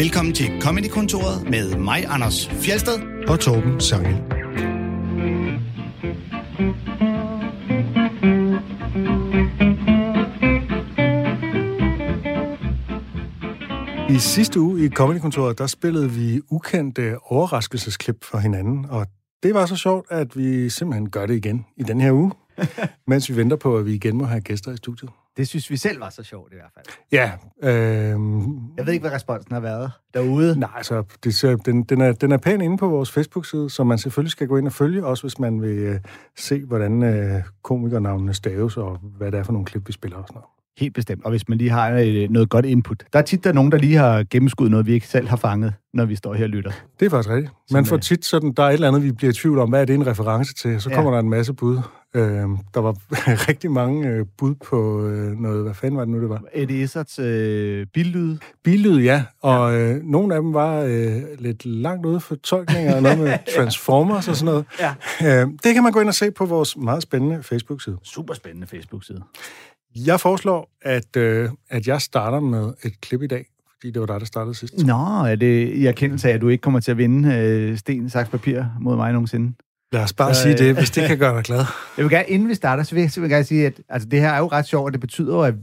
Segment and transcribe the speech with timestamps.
[0.00, 3.26] Velkommen til Comedy-kontoret med mig, Anders Fjelsted.
[3.28, 4.14] og Torben Sangel.
[14.10, 19.06] I sidste uge i Comedy-kontoret, der spillede vi ukendte overraskelsesklip for hinanden, og
[19.42, 22.32] det var så sjovt, at vi simpelthen gør det igen i den her uge,
[23.06, 25.10] mens vi venter på, at vi igen må have gæster i studiet.
[25.40, 26.86] Det synes vi selv var så sjovt i hvert fald.
[27.12, 27.32] Ja,
[27.62, 28.20] øh,
[28.76, 30.58] Jeg ved ikke, hvad responsen har været derude.
[30.58, 33.98] Nej, altså, det, den, den, er, den er pæn inde på vores Facebook-side, så man
[33.98, 36.00] selvfølgelig skal gå ind og følge, også hvis man vil øh,
[36.36, 40.24] se, hvordan øh, komikernavnene staves, og hvad det er for nogle klip, vi spiller og
[40.28, 40.59] sådan noget.
[40.78, 41.24] Helt bestemt.
[41.24, 43.04] Og hvis man lige har øh, noget godt input.
[43.12, 45.36] Der er tit der er nogen, der lige har gennemskuddet noget, vi ikke selv har
[45.36, 46.70] fanget, når vi står her og lytter.
[47.00, 47.52] Det er faktisk rigtigt.
[47.72, 49.80] Man får tit sådan, der er et eller andet, vi bliver i tvivl om, hvad
[49.80, 50.94] er det en reference til, så Ja.
[50.96, 51.78] kommer der en masse bud.
[52.14, 52.22] Øh,
[52.74, 52.96] der var
[53.48, 56.42] rigtig mange øh, bud på øh, noget, hvad fanden var det nu, det var?
[56.54, 58.36] Eddie Isards øh, billyd.
[58.64, 63.02] Billyd, ja, og øh, nogle af dem var øh, lidt langt ude for tolkninger, og
[63.02, 64.64] noget med Transformers og sådan noget.
[65.22, 65.42] Ja.
[65.42, 67.96] Øh, det kan man gå ind og se på vores meget spændende Facebook-side.
[68.02, 69.20] Super spændende Facebook-side.
[69.96, 74.06] Jeg foreslår, at, øh, at jeg starter med et klip i dag, fordi det var
[74.06, 74.86] dig, der startede sidst.
[74.86, 78.10] Nå, er det i erkendelse af, at du ikke kommer til at vinde øh, sten,
[78.10, 79.52] saks, papir mod mig nogensinde?
[79.92, 81.64] Lad os bare Så, sige øh, det, hvis det kan gøre dig glad.
[81.96, 84.20] Jeg vil gerne, inden vi starter, så vil jeg simpelthen gerne sige, at altså, det
[84.20, 85.54] her er jo ret sjovt, og det betyder jo, at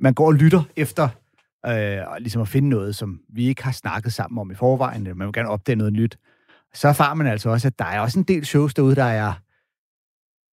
[0.00, 1.08] man går og lytter efter
[1.66, 5.02] øh, og ligesom at finde noget, som vi ikke har snakket sammen om i forvejen.
[5.02, 6.18] eller Man vil gerne opdage noget nyt.
[6.74, 9.32] Så erfarer man altså også, at der er også en del shows derude, der er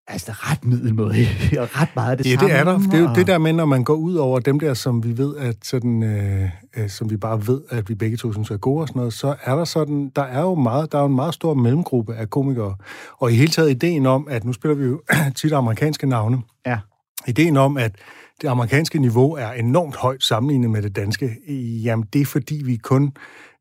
[0.10, 1.16] altså ret middelmåde
[1.62, 2.50] og ret meget af det Ja, samme.
[2.50, 2.78] det er der.
[2.78, 5.18] Det er jo det der med, når man går ud over dem der, som vi
[5.18, 8.58] ved, at sådan, øh, øh, som vi bare ved, at vi begge to synes er
[8.58, 11.08] gode og sådan noget, så er der sådan, der er jo meget, der er jo
[11.08, 12.76] en meget stor mellemgruppe af komikere.
[13.18, 15.02] Og i hele taget ideen om, at nu spiller vi jo
[15.42, 16.38] tit amerikanske navne.
[16.66, 16.78] Ja.
[17.28, 17.92] Ideen om, at
[18.42, 21.36] det amerikanske niveau er enormt højt sammenlignet med det danske,
[21.84, 23.12] jamen det er fordi, vi kun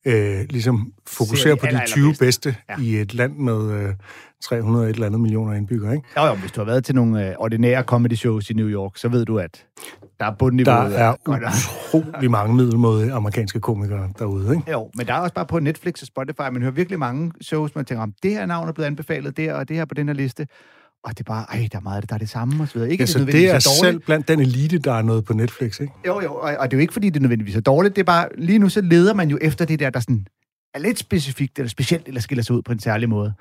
[0.07, 2.25] øh, ligesom fokuserer de på de aller, 20 allerbedste.
[2.25, 2.83] bedste Ja.
[2.83, 3.95] i et land med øh,
[4.45, 6.09] 300 et eller andet millioner indbyggere, ikke?
[6.17, 8.97] Jo, jo, hvis du har været til nogle øh, ordinære comedy shows i New York,
[8.97, 9.65] så ved du, at
[10.21, 10.75] der er bundniveau.
[10.75, 11.15] Der er
[11.95, 14.71] utrolig mange middelmåde amerikanske komikere derude, ikke?
[14.73, 17.75] Jo, men der er også bare på Netflix og Spotify, man hører virkelig mange shows,
[17.75, 20.09] man tænker om, det her navn er blevet anbefalet der, og det her på den
[20.09, 20.47] her liste.
[21.09, 22.69] Og det er bare, ej, der er meget af det, der er det samme og
[22.69, 22.91] så videre.
[22.91, 23.81] Ikke, Ja, så nødvendigvis det er dårligt.
[23.95, 25.93] selv blandt den elite, der er noget på Netflix, ikke?
[26.07, 27.97] Jo, jo, og, og det er jo ikke, fordi det nødvendigvis er dårligt.
[27.97, 30.27] Det er bare, lige nu så leder man jo efter det der, der sådan
[30.75, 33.33] er lidt specifikt, eller specielt, eller skiller sig ud på en særlig måde.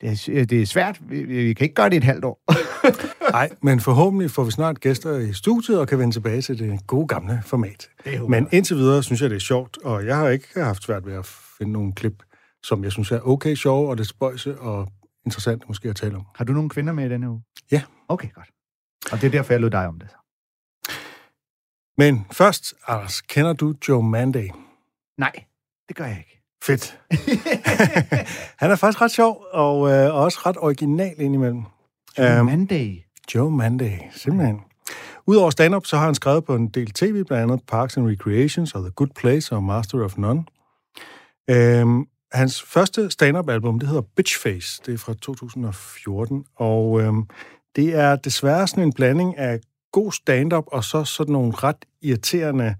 [0.00, 1.00] Det er, det er svært.
[1.08, 2.40] Vi, vi kan ikke gøre det i et halvt år.
[3.32, 6.86] Nej, men forhåbentlig får vi snart gæster i studiet og kan vende tilbage til det
[6.86, 7.88] gode gamle format.
[8.04, 11.06] Det Men indtil videre synes jeg, det er sjovt, og jeg har ikke haft svært
[11.06, 11.26] ved at
[11.58, 12.22] finde nogle klip,
[12.62, 14.88] som jeg synes er okay sjove og lidt spøjse og
[15.26, 16.26] interessant måske at tale om.
[16.34, 17.42] Har du nogle kvinder med i denne uge?
[17.72, 17.82] Ja.
[18.08, 18.48] Okay, godt.
[19.12, 20.08] Og det er derfor, jeg lod dig om det.
[21.98, 24.48] Men først, Anders, kender du Joe Manday?
[25.18, 25.32] Nej,
[25.88, 26.42] det gør jeg ikke.
[26.64, 26.98] Fedt.
[28.60, 31.62] Han er faktisk ret sjov, og øh, også ret original indimellem.
[32.18, 32.96] Joe Øhm, Manday.
[33.34, 34.60] Joe Manday, simpelthen.
[35.26, 38.74] Udover stand-up, så har han skrevet på en del tv, blandt andet Parks and Recreations
[38.74, 40.44] og The Good Place og Master of None.
[41.50, 47.26] Øhm, hans første stand-up-album, det hedder Bitchface, det er fra 2014, og øhm,
[47.76, 49.60] det er desværre sådan en blanding af
[49.92, 52.74] god stand-up og så sådan nogle ret irriterende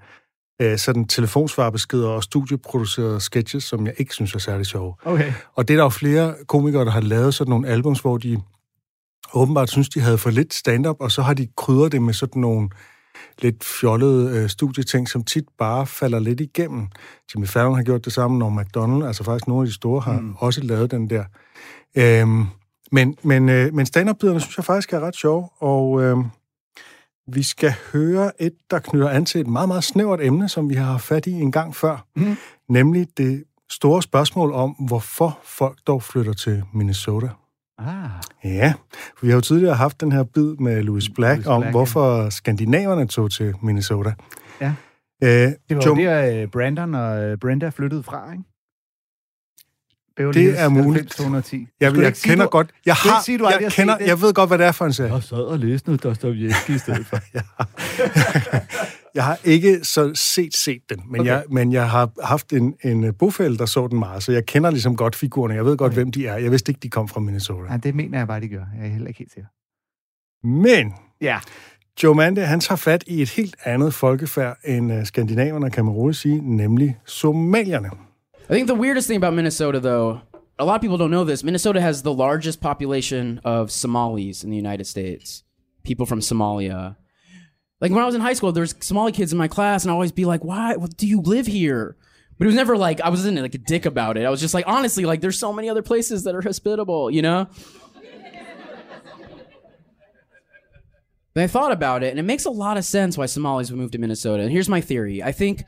[0.62, 4.94] øh, sådan telefonsvarbeskeder og studieproducerede sketches, som jeg ikke synes er særlig sjove.
[5.04, 5.32] Okay.
[5.54, 8.42] Og det er der jo flere komikere, der har lavet sådan nogle albums, hvor de
[9.34, 12.40] åbenbart synes, de havde for lidt stand-up, og så har de krydret det med sådan
[12.40, 12.68] nogle
[13.38, 16.88] lidt fjollede øh, studieting, som tit bare falder lidt igennem.
[17.34, 20.20] Jimmy Fallon har gjort det samme, når McDonald, altså faktisk nogle af de store, har
[20.20, 20.34] mm.
[20.38, 21.24] også lavet den der.
[21.96, 22.46] Øhm,
[22.92, 26.16] men men, øh, men stand-up-biderne synes jeg faktisk er ret sjove, og øh,
[27.32, 30.74] vi skal høre et, der knytter an til et meget, meget snævert emne, som vi
[30.74, 32.36] har haft fat i en gang før, Mm.
[32.68, 37.28] nemlig det store spørgsmål om, hvorfor folk dog flytter til Minnesota.
[37.80, 38.10] Ah,
[38.44, 38.72] Ja,
[39.18, 41.72] for vi har jo tidligere haft den her bid med Louis Black Louis om, Black,
[41.72, 44.12] hvorfor skandinaverne tog til Minnesota.
[44.60, 44.72] Ja.
[45.22, 48.44] Øh, det var jo der, øh, Brandon og øh, Brenda flyttede fra, ikke?
[50.16, 50.94] Beverly Det Hills er muligt.
[50.94, 51.66] 90 210.
[51.80, 52.70] jeg, jeg sige, kender du- godt...
[52.86, 55.14] Jeg, har, sige, du jeg, kender, jeg ved godt, hvad det er for en serie.
[55.14, 57.16] Jeg sad og læste noget Dostoyevsky i stedet for.
[59.14, 61.30] Jeg har ikke så set set den, men, Okay.
[61.30, 64.70] jeg, men jeg har haft en, en bofæld, der så den meget, så jeg kender
[64.70, 65.54] ligesom godt figurerne.
[65.54, 65.96] Jeg ved godt, okay.
[65.96, 66.36] hvem de er.
[66.36, 67.68] Jeg vidste ikke, de kom fra Minnesota.
[67.68, 68.64] Nej, det mener jeg bare, de gør.
[68.78, 69.48] Jeg er heller ikke helt sikker.
[70.46, 71.38] Men Ja.
[72.02, 75.94] Joe Mande, han tager fat i et helt andet folkefærd end uh, skandinaverne, kan man
[75.94, 77.90] roligt sige, nemlig somalierne.
[78.50, 80.18] I think the weirdest thing about Minnesota, though,
[80.58, 81.44] a lot of people don't know this.
[81.44, 85.44] Minnesota has the largest population of Somalis in the United States.
[85.84, 86.94] People from Somalia.
[87.80, 89.90] Like when I was in high school, there was Somali kids in my class, and
[89.90, 90.76] I always be like, "Why?
[90.96, 91.96] Do you live here?"
[92.38, 94.24] But it was never like I wasn't like a dick about it.
[94.24, 97.22] I was just like, honestly, like there's so many other places that are hospitable, you
[97.22, 97.48] know?
[101.32, 103.78] But I thought about it, and it makes a lot of sense why Somalis would
[103.78, 104.42] move to Minnesota.
[104.42, 105.22] And here's my theory.
[105.22, 105.62] I think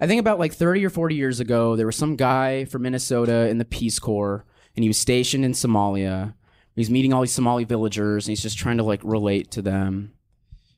[0.00, 3.48] I think about like 30 or 40 years ago, there was some guy from Minnesota
[3.48, 4.44] in the Peace Corps,
[4.76, 6.34] and he was stationed in Somalia.
[6.74, 10.14] He's meeting all these Somali villagers, and he's just trying to like relate to them.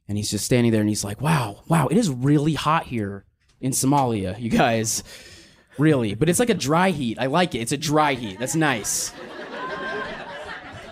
[0.09, 3.25] And he's just standing there, and he's like, "Wow, wow, it is really hot here
[3.61, 5.03] in Somalia, you guys,
[5.79, 7.19] really." But it's like a dry heat.
[7.19, 7.59] I like it.
[7.59, 8.39] It's a dry heat.
[8.39, 9.13] That's nice.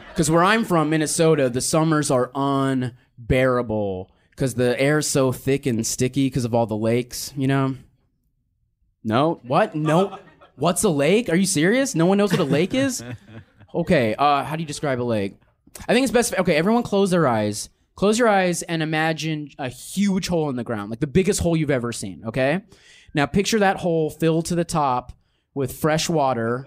[0.08, 5.84] Because where I'm from, Minnesota, the summers are unbearable because the air's so thick and
[5.84, 7.76] sticky because of all the lakes, you know?
[9.02, 9.40] No?
[9.43, 9.75] What?
[9.75, 10.19] No?
[10.56, 11.28] What's a lake?
[11.28, 11.96] Are you serious?
[11.96, 13.02] No one knows what a lake is?
[13.75, 15.37] Okay, uh, how do you describe a lake?
[15.88, 16.32] I think it's best.
[16.38, 17.69] Okay, everyone close their eyes.
[17.96, 21.56] Close your eyes and imagine a huge hole in the ground, like the biggest hole
[21.56, 22.62] you've ever seen, okay?
[23.14, 25.12] Now picture that hole filled to the top
[25.55, 26.67] with fresh water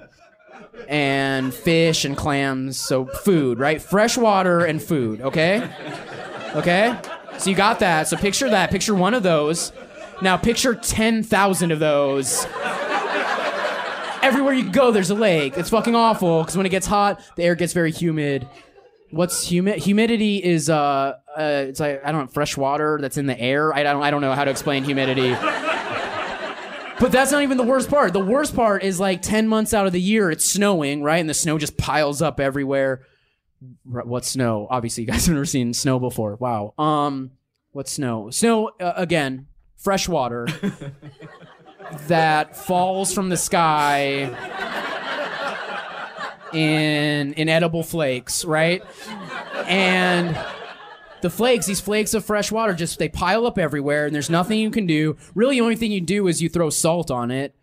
[0.87, 3.81] and fish and clams, so food, right?
[3.81, 5.69] Fresh water and food, okay?
[6.55, 6.97] Okay?
[7.37, 8.07] So you got that.
[8.07, 8.71] So picture that.
[8.71, 9.73] Picture one of those.
[10.21, 12.45] Now picture 10,000 of those.
[14.23, 15.57] Everywhere you go, there's a lake.
[15.57, 18.47] It's fucking awful because when it gets hot, the air gets very humid.
[19.11, 19.77] What's humid?
[19.79, 20.75] Humidity is uh,
[21.37, 23.73] uh, it's like I don't know, fresh water that's in the air.
[23.73, 25.35] I don't, I don't know how to explain humidity.
[26.99, 28.11] But that's not even the worst part.
[28.11, 31.17] The worst part is like 10 months out of the year, it's snowing, right?
[31.17, 33.03] And the snow just piles up everywhere.
[33.93, 34.65] R- What's snow?
[34.69, 36.35] Obviously, you guys have never seen snow before.
[36.37, 36.73] Wow.
[36.79, 37.31] Um,
[37.71, 38.31] what snow?
[38.31, 39.45] Snow, uh, again,
[39.75, 40.47] fresh water
[42.07, 44.25] that falls from the sky
[46.53, 48.83] in inedible flakes, right?
[49.65, 50.37] And
[51.21, 54.59] the flakes, these flakes of fresh water, just they pile up everywhere, and there's nothing
[54.59, 55.17] you can do.
[55.35, 57.55] Really, the only thing you do is you throw salt on it.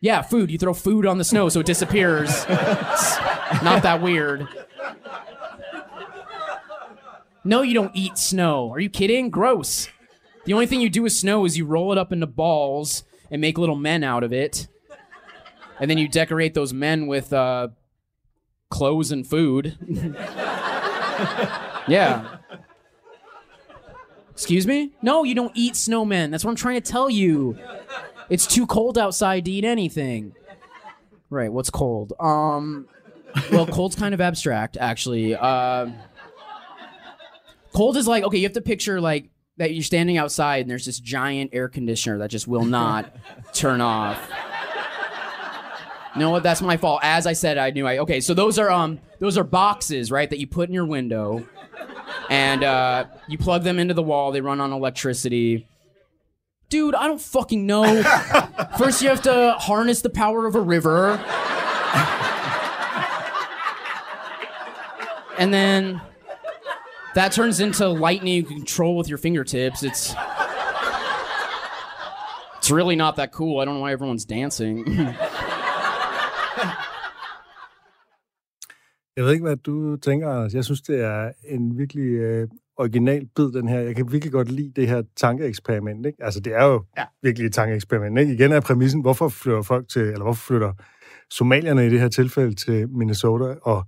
[0.00, 0.50] Yeah, food.
[0.50, 2.30] You throw food on the snow so it disappears.
[2.48, 4.48] It's not that weird.
[7.44, 8.70] No, you don't eat snow.
[8.72, 9.30] Are you kidding?
[9.30, 9.88] Gross.
[10.44, 13.40] The only thing you do with snow is you roll it up into balls and
[13.40, 14.68] make little men out of it.
[15.78, 17.68] And then you decorate those men with uh,
[18.70, 19.76] clothes and food.
[21.88, 22.36] yeah.
[24.32, 24.92] Excuse me?
[25.02, 26.30] No, you don't eat snowmen.
[26.30, 27.58] That's what I'm trying to tell you.
[28.30, 30.34] It's too cold outside to eat anything.
[31.28, 32.14] Right, what's cold?
[32.18, 32.88] Um
[33.52, 35.34] well, cold's kind of abstract actually.
[35.36, 35.94] Um
[37.74, 39.28] cold is like okay, you have to picture like
[39.58, 43.14] that you're standing outside and there's this giant air conditioner that just will not
[43.52, 44.18] turn off.
[46.14, 46.42] What?
[46.42, 47.00] That's my fault.
[47.02, 47.98] As I said, I knew I.
[47.98, 50.28] Okay, so those are um those are boxes, right?
[50.28, 51.46] That you put in your window,
[52.28, 54.32] and uh, you plug them into the wall.
[54.32, 55.68] They run on electricity.
[56.68, 58.02] Dude, I don't fucking know.
[58.78, 61.12] First, you have to harness the power of a river,
[65.38, 66.00] and then
[67.14, 69.82] that turns into lightning you can control with your fingertips.
[69.82, 70.14] It's
[72.58, 73.58] it's really not that cool.
[73.60, 74.84] I don't know why everyone's dancing.
[79.20, 80.54] Jeg ved ikke, hvad du tænker, Anders.
[80.54, 83.80] Jeg synes, det er en virkelig øh, original bid, den her.
[83.80, 86.06] Jeg kan virkelig godt lide det her tankeeksperiment.
[86.06, 86.24] Ikke?
[86.24, 87.04] Altså, det er jo ja.
[87.22, 88.18] virkelig et tankeeksperiment.
[88.18, 88.32] Ikke?
[88.32, 90.72] Igen er præmissen, hvorfor flytter folk til, eller hvorfor flytter
[91.30, 93.86] somalierne i det her tilfælde til Minnesota, og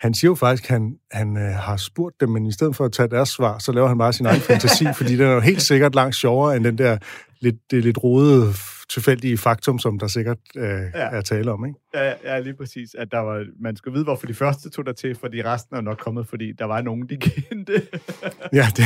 [0.00, 2.84] han siger jo faktisk, at han, han øh, har spurgt dem, men i stedet for
[2.84, 5.40] at tage deres svar, så laver han bare sin egen fantasi, fordi den er jo
[5.40, 6.98] helt sikkert langt sjovere end den der
[7.40, 8.54] lidt, det lidt rodede,
[8.90, 10.88] tilfældige faktum, som der sikkert øh, ja.
[10.94, 11.66] er tale om.
[11.66, 11.78] Ikke?
[11.94, 12.94] Ja, ja, lige præcis.
[12.94, 15.80] At der var, man skulle vide, hvorfor de første tog der til, fordi resten er
[15.80, 17.82] nok kommet, fordi der var nogen, de kendte.
[18.52, 18.84] ja, det,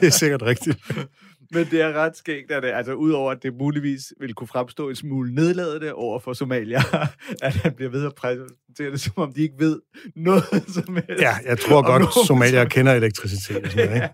[0.00, 0.78] det er sikkert rigtigt.
[1.52, 4.88] Men det er ret skægt, at det, altså udover at det muligvis vil kunne fremstå
[4.88, 6.78] en smule nedladende over for Somalia,
[7.42, 9.80] at han bliver ved at præsentere det, som om de ikke ved
[10.16, 11.22] noget som helst.
[11.22, 14.10] Ja, jeg tror godt, Somalia kender elektricitet og sådan noget,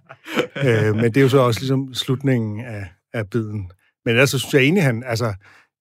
[0.65, 0.89] ikke?
[0.89, 3.71] øh, men det er jo så også ligesom slutningen af, af biden.
[4.05, 5.35] Men altså, synes jeg egentlig, han, altså,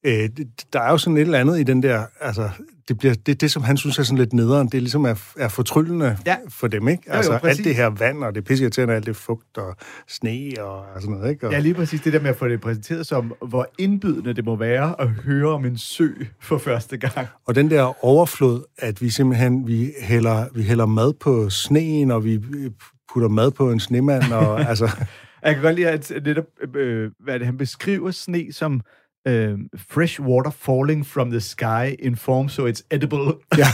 [0.05, 0.29] øh,
[0.73, 2.49] der er jo sådan et eller andet i den der, altså,
[2.87, 5.15] det, bliver, det, det som han synes er sådan lidt nederen, det er ligesom er,
[5.37, 6.37] er fortryllende ja.
[6.49, 7.03] for dem, ikke?
[7.07, 9.75] Altså, jo, jo, alt det her vand, og det pisseirriterende, alt det fugt og
[10.07, 11.47] sne og sådan noget, ikke?
[11.47, 14.45] Og, ja, lige præcis det der med at få det præsenteret som, hvor indbydende det
[14.45, 16.09] må være at høre om en sø
[16.41, 17.27] for første gang.
[17.45, 22.25] Og den der overflod, at vi simpelthen, vi hælder, vi hælder mad på sneen, og
[22.25, 22.39] vi
[23.13, 24.89] putter mad på en snemand, og altså...
[25.43, 28.81] Jeg kan godt lide, at netop, øh, hvad det, han beskriver sne som
[29.29, 33.33] øh, fresh water falling from the sky in form, so it's edible.
[33.57, 33.65] Ja.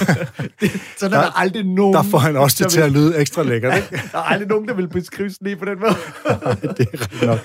[0.61, 1.93] det, så der, der er aldrig nogen...
[1.93, 4.03] Der får han også det til vil, at lyde ekstra lækkert, ikke?
[4.11, 5.93] der er aldrig nogen, der vil beskrive sne på den måde.
[6.77, 7.39] det er nok.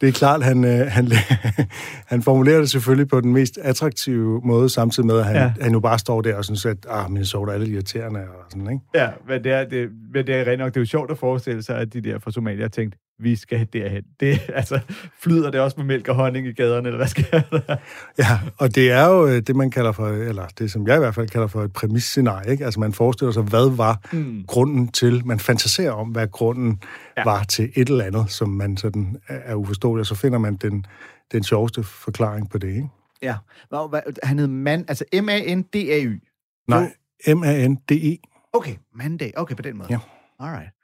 [0.00, 1.12] det er klart, han, øh, han,
[2.12, 5.52] han formulerer det selvfølgelig på den mest attraktive måde, samtidig med, at han, Ja.
[5.60, 8.70] han jo bare står der og synes, at ah, Minnesota er lidt irriterende og sådan,
[8.72, 8.84] ikke?
[8.94, 11.18] Ja, men det er, det, men det er rent nok, det er jo sjovt at
[11.18, 14.02] forestille sig, at de der fra Somalia har tænkt, vi skal derhen.
[14.20, 14.80] Det, altså,
[15.20, 17.76] flyder det også med mælk og honning i gaderne, eller hvad skal der?
[18.18, 20.98] Ja, og det er jo øh, det, man kalder for, eller det, som jeg i
[20.98, 22.64] hvert fald kalder for et præmisscenarie, ikke?
[22.64, 24.44] Altså, man forestiller sig, hvad var mm.
[24.46, 26.82] grunden til, man fantaserer om, hvad grunden
[27.16, 27.24] ja.
[27.24, 30.86] var til et eller andet, som man sådan er uforståelig, og så finder man den,
[31.32, 32.88] den sjoveste forklaring på det, ikke?
[33.22, 33.34] Ja,
[33.68, 36.22] Hvad- han hed Man, altså M-A-N-D-A-Y.
[36.68, 36.92] Nej,
[37.28, 38.16] M-A-N-D-E.
[38.52, 39.32] Okay, Mandag.
[39.36, 39.88] Okay, på den måde.
[39.90, 39.98] Ja.
[40.40, 40.75] Alright.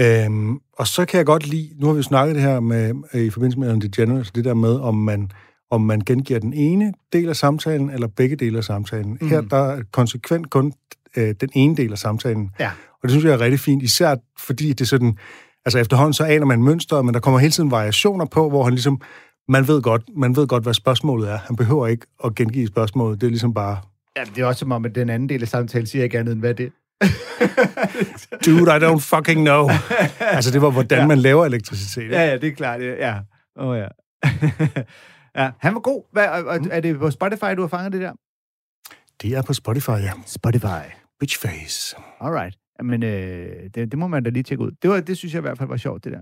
[0.00, 3.30] Øhm, og så kan jeg godt lide, nu har vi snakket det her med, i
[3.30, 5.30] forbindelse med Ellen DeGeneres, det der med, om man,
[5.70, 9.18] om man gengiver den ene del af samtalen, eller begge dele af samtalen.
[9.20, 9.28] Mm.
[9.28, 10.72] Her der er konsekvent kun
[11.16, 12.50] øh, den ene del af samtalen.
[12.60, 12.70] Ja.
[12.92, 15.18] Og det synes jeg er rigtig fint, især fordi det er sådan,
[15.64, 18.72] altså efterhånden så aner man mønstret, men der kommer hele tiden variationer på, hvor han
[18.72, 19.00] ligesom,
[19.48, 21.38] man ved godt, man ved godt, hvad spørgsmålet er.
[21.38, 23.76] Han behøver ikke at gengive spørgsmålet, det er ligesom bare,
[24.16, 26.32] Ja, det er også som om, at den anden del af samtalen siger ikke andet
[26.32, 26.72] end, hvad det?
[28.46, 29.68] dude, I don't fucking know.
[30.36, 31.06] altså det var, hvordan ja.
[31.06, 32.10] man laver elektricitet.
[32.10, 32.82] Ja, ja, det er klart.
[32.82, 33.18] Ja.
[33.56, 33.88] oh, ja.
[35.42, 36.02] ja, han var god.
[36.12, 38.12] Hvad, og- og er det på Spotify, du har fanget det der?
[39.22, 40.12] Det er på Spotify, ja.
[40.26, 40.82] Spotify.
[41.20, 41.96] Bitchface.
[42.20, 42.56] Alright.
[42.82, 44.70] Men øh, det, det må man da lige tjekke ud.
[44.82, 46.20] Det, var, det synes jeg i hvert fald var sjovt, det der.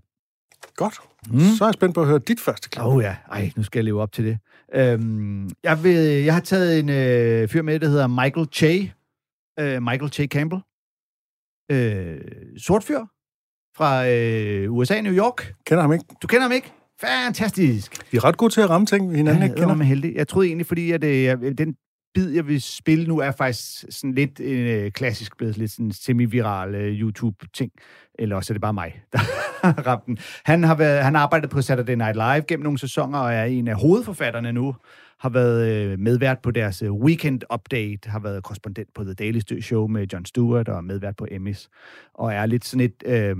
[0.76, 0.94] Godt.
[1.30, 1.40] Mm.
[1.40, 2.84] Så er jeg spændt på at høre dit første klip.
[2.84, 4.38] Åh oh, ja, ej, nu skal jeg leve op til det.
[4.74, 8.92] Øhm, jeg, vil, jeg har taget en øh, fyr med, der hedder Michael Che.
[9.60, 10.62] Øh, Michael Che Campbell.
[11.70, 12.18] Øh,
[12.58, 13.00] sort fyr
[13.76, 15.52] fra øh, USA, New York.
[15.66, 16.04] Kender ham ikke?
[16.22, 16.72] Du kender ham ikke?
[17.00, 18.12] Fantastisk.
[18.12, 19.74] Vi er ret gode til at ramme ting, vi hinanden Han ikke er kender.
[19.76, 20.14] med heldig.
[20.16, 21.74] Jeg troede egentlig, fordi at, øh, jeg- den
[22.14, 26.74] bid, jeg vil spille nu, er faktisk sådan lidt øh, klassisk blevet lidt sådan semi-viral
[26.74, 27.72] øh, YouTube-ting.
[28.18, 30.18] Eller også er det bare mig, der har ramt den.
[30.44, 33.44] Han har, været, han har arbejdet på Saturday Night Live gennem nogle sæsoner, og er
[33.44, 34.76] en af hovedforfatterne nu.
[35.20, 39.40] Har været øh, medvært på deres øh, Weekend Update, har været korrespondent på The Daily
[39.60, 41.68] Show med Jon Stewart, og medvært på Emmys.
[42.14, 43.36] Og er lidt sådan et, øh,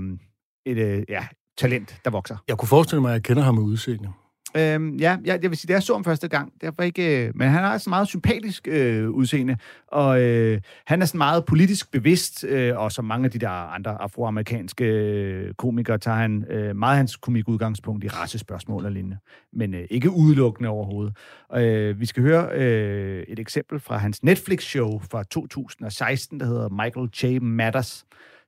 [0.65, 2.37] et øh, ja, talent, der vokser.
[2.47, 4.09] Jeg kunne forestille mig, at jeg kender ham med udseende.
[4.57, 6.53] Øhm, ja, jeg, jeg vil sige, det jeg så ham første gang.
[6.61, 11.01] Det var ikke, øh, men han har sådan meget sympatisk øh, udseende, og øh, han
[11.01, 15.53] er sådan meget politisk bevidst, øh, og som mange af de der andre afroamerikanske øh,
[15.53, 19.17] komikere, tager han øh, meget hans komik udgangspunkt i racespørgsmål og lignende,
[19.53, 21.17] men øh, ikke udelukkende overhovedet.
[21.55, 27.09] Øh, vi skal høre øh, et eksempel fra hans Netflix-show fra 2016, der hedder Michael
[27.23, 27.39] J.
[27.41, 28.05] Matters,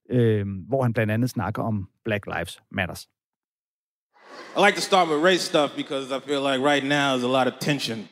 [0.09, 3.07] øh, hvor han blandt andet snakker om Black Lives Matters.
[4.55, 7.27] I like to start with race stuff because I feel like right now there's a
[7.27, 8.07] lot of tension.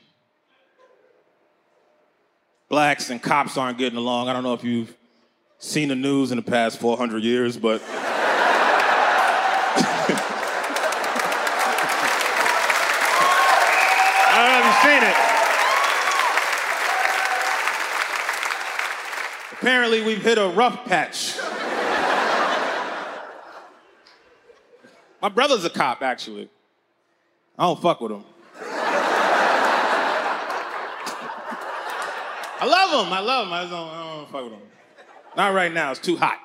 [2.68, 4.28] Blacks and cops aren't getting along.
[4.28, 4.96] I don't know if you've
[5.60, 7.82] seen the news in the past 400 years, but.
[14.34, 15.16] I don't know if you've seen it.
[19.62, 21.38] Apparently, we've hit a rough patch.
[25.22, 26.50] My brother's a cop, actually.
[27.58, 28.24] I don't fuck with him.
[32.60, 33.14] I love him.
[33.14, 33.54] I love him.
[33.54, 34.62] I don't, I don't fuck with him.
[35.38, 35.92] Not right now.
[35.92, 36.40] It's too hot.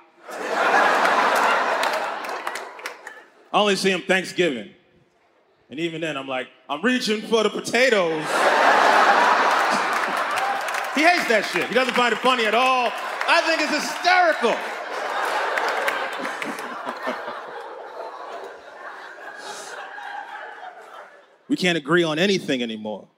[3.52, 4.70] I only see him Thanksgiving.
[5.70, 8.22] And even then, I'm like, I'm reaching for the potatoes.
[10.94, 11.66] he hates that shit.
[11.66, 12.92] He doesn't find it funny at all.
[13.28, 14.54] I think it's hysterical.
[21.56, 23.08] We can't agree on anything anymore.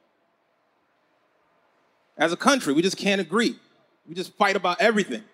[2.17, 3.59] As a country, we just can't agree.
[4.07, 5.25] We just fight about everything.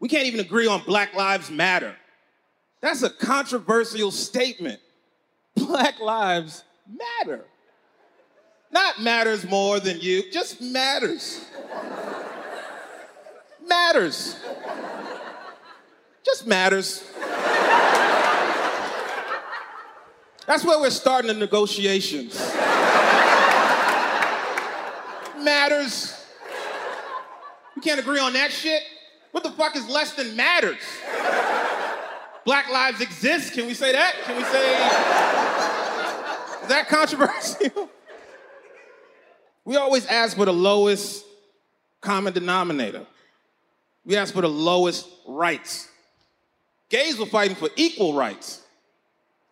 [0.00, 1.96] We can't even agree on Black Lives Matter.
[2.82, 4.80] That's a controversial statement.
[5.54, 7.46] Black Lives Matter.
[8.70, 11.42] Not matters more than you, just matters.
[13.66, 14.36] matters.
[16.22, 17.02] Just matters.
[20.50, 22.36] That's where we're starting the negotiations.
[25.38, 26.26] matters.
[27.76, 28.82] We can't agree on that shit.
[29.30, 30.80] What the fuck is less than matters?
[32.44, 33.52] Black lives exist.
[33.52, 34.16] Can we say that?
[34.24, 34.72] Can we say.
[36.62, 37.88] Is that controversial?
[39.64, 41.24] we always ask for the lowest
[42.00, 43.06] common denominator.
[44.04, 45.88] We ask for the lowest rights.
[46.88, 48.59] Gays were fighting for equal rights.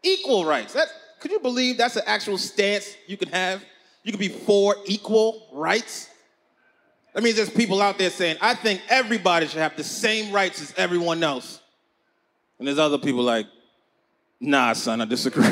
[0.03, 0.75] Equal rights.
[0.75, 0.89] That,
[1.21, 3.65] could you believe that's an actual stance you can have?
[4.05, 6.09] You can be for equal rights.
[7.15, 10.63] That means there's people out there saying, I think everybody should have the same rights
[10.63, 11.61] as everyone else.
[12.59, 13.47] And there's other people like,
[14.41, 15.45] nah, son, I disagree.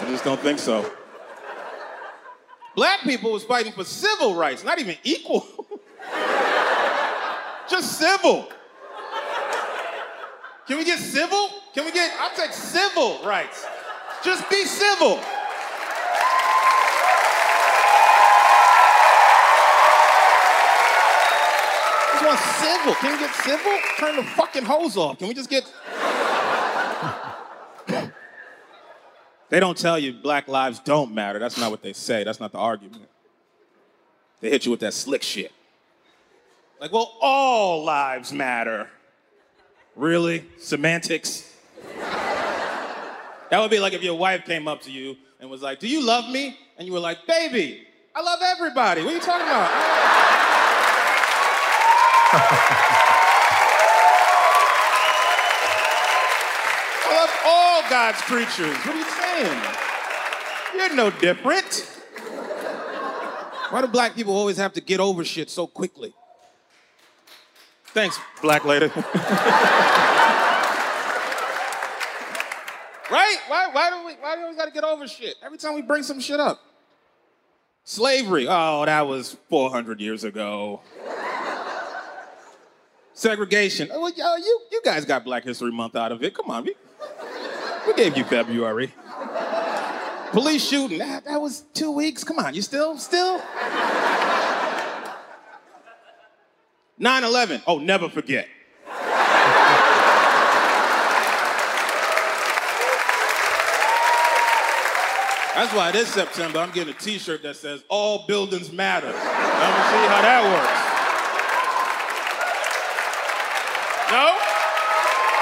[0.00, 0.90] I just don't think so.
[2.74, 5.46] Black people was fighting for civil rights, not even equal.
[7.68, 8.48] just civil.
[10.70, 11.48] Can we get civil?
[11.74, 13.66] Can we get, I'll take civil rights.
[14.24, 15.16] Just be civil.
[22.12, 22.94] Just want civil.
[22.94, 23.78] Can we get civil?
[23.98, 25.18] Turn the fucking hose off.
[25.18, 25.64] Can we just get.
[29.48, 31.40] they don't tell you black lives don't matter.
[31.40, 32.22] That's not what they say.
[32.22, 33.08] That's not the argument.
[34.40, 35.50] They hit you with that slick shit.
[36.80, 38.88] Like, well, all lives matter.
[39.96, 40.44] Really?
[40.58, 41.46] Semantics?
[43.50, 45.88] that would be like if your wife came up to you and was like, Do
[45.88, 46.56] you love me?
[46.78, 49.02] And you were like, Baby, I love everybody.
[49.02, 49.70] What are you talking about?
[57.02, 58.76] I love all God's creatures.
[58.84, 59.62] What are you saying?
[60.76, 61.98] You're no different.
[63.70, 66.12] Why do black people always have to get over shit so quickly?
[67.92, 68.86] Thanks, black lady.
[73.10, 73.36] right?
[73.48, 75.34] Why, why do we why do we gotta get over shit?
[75.42, 76.60] Every time we bring some shit up.
[77.82, 78.46] Slavery.
[78.48, 80.80] Oh, that was 400 years ago.
[83.12, 83.88] Segregation.
[83.92, 86.32] Oh, you, you guys got Black History Month out of it.
[86.32, 86.64] Come on.
[86.64, 86.74] We,
[87.86, 88.94] we gave you February.
[90.30, 90.98] Police shooting.
[90.98, 92.22] That, that was two weeks.
[92.22, 92.54] Come on.
[92.54, 93.42] You still, still?
[97.00, 97.62] 9 11.
[97.66, 98.46] Oh, never forget.
[105.54, 109.90] That's why this September I'm getting a T-shirt that says "All buildings matter." I'm gonna
[109.90, 110.90] see how that works.
[114.12, 114.24] No?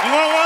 [0.07, 0.38] You want one?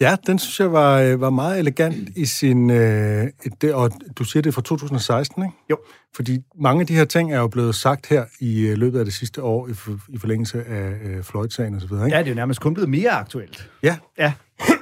[0.00, 2.70] Ja, den synes jeg var, øh, var meget elegant i sin...
[2.70, 3.28] Øh,
[3.60, 5.54] det, og du siger, det er fra 2016, ikke?
[5.70, 5.78] Jo.
[6.16, 9.04] Fordi mange af de her ting er jo blevet sagt her i øh, løbet af
[9.04, 12.16] det sidste år i, for, i forlængelse af øh, Floyd-sagen og så videre, ikke?
[12.16, 13.70] ja det er jo nærmest kun blevet mere aktuelt.
[13.82, 13.96] ja.
[14.18, 14.32] Ja,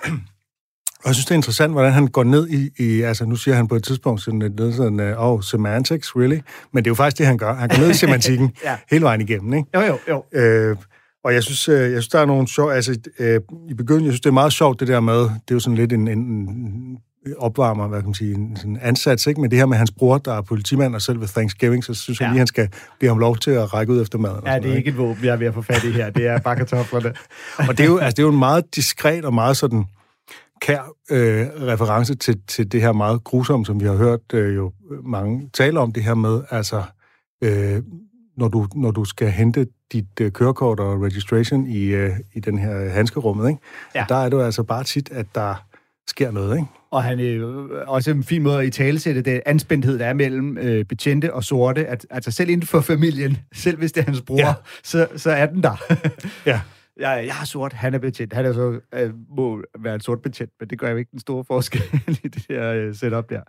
[1.04, 3.54] Og jeg synes, det er interessant, hvordan han går ned i, i altså nu siger
[3.54, 6.38] han på et tidspunkt sådan lidt sådan, oh, semantics, really?
[6.72, 7.54] Men det er jo faktisk det, han gør.
[7.54, 8.76] Han går ned i semantikken Ja.
[8.90, 9.68] hele vejen igennem, ikke?
[9.74, 10.24] jo jo, jo.
[10.40, 10.76] Øh,
[11.24, 12.70] og jeg synes, øh, jeg synes, der er nogle sjov...
[12.70, 15.18] Altså, øh, i begyndelsen, jeg synes, det er meget sjovt, det der med...
[15.18, 16.98] Det er jo sådan lidt en, en, en
[17.38, 19.40] opvarmer, hvad kan man sige, en sådan ansats, ikke?
[19.40, 22.20] Men det her med hans bror, der er politimand, og selv ved Thanksgiving, så synes
[22.20, 22.30] jeg Ja.
[22.32, 22.68] lige, han skal
[23.00, 24.40] give ham lov til at række ud efter maden.
[24.46, 26.10] Ja, det er noget, ikke et våben, jeg er ved at få fat i her.
[26.10, 27.12] Det er bare kartoflerne.
[27.68, 29.84] Og det er jo, altså, det er jo en meget diskret og meget sådan
[30.60, 34.72] kær øh, reference til, til det her meget grusomme, som vi har hørt øh, jo
[35.04, 36.82] mange tale om, det her med, altså,
[37.44, 37.82] øh,
[38.36, 42.58] når, du, når du skal hente dit øh, kørekort og registration i, øh, i den
[42.58, 43.60] her handskerummet, ikke?
[43.94, 44.02] Ja.
[44.02, 45.64] Og der er det jo altså bare tit, at der
[46.08, 46.68] sker noget, ikke?
[46.90, 50.12] Og han er jo også en fin måde at i talesætte det anspændthed, der er
[50.12, 51.86] mellem øh, betjente og sorte.
[51.86, 54.54] At, altså selv inden for familien, selv hvis det er hans bror, ja.
[54.82, 55.94] så, så er den der.
[56.46, 56.60] Ja.
[56.98, 58.32] Jeg, jeg er sort, han er betjent.
[58.32, 61.20] Han er så, øh, må være en sort betjent, men det gør jo ikke den
[61.20, 61.82] store forskel
[62.24, 63.40] i det her øh, setup der.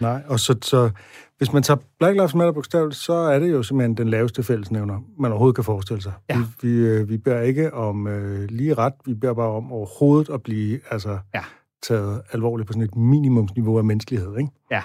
[0.00, 0.90] Nej, og så, så
[1.38, 5.00] hvis man tager Black Lives Matter bogstaveligt, så er det jo simpelthen den laveste fællesnævner,
[5.18, 6.12] man overhovedet kan forestille sig.
[6.30, 6.38] Ja.
[6.62, 10.34] Vi, vi, øh, vi beder ikke om øh, lige ret, vi beder bare om overhovedet
[10.34, 11.42] at blive altså, Ja.
[11.82, 14.38] taget alvorligt på sådan et minimumsniveau af menneskelighed.
[14.38, 14.50] Ikke?
[14.70, 14.82] Ja.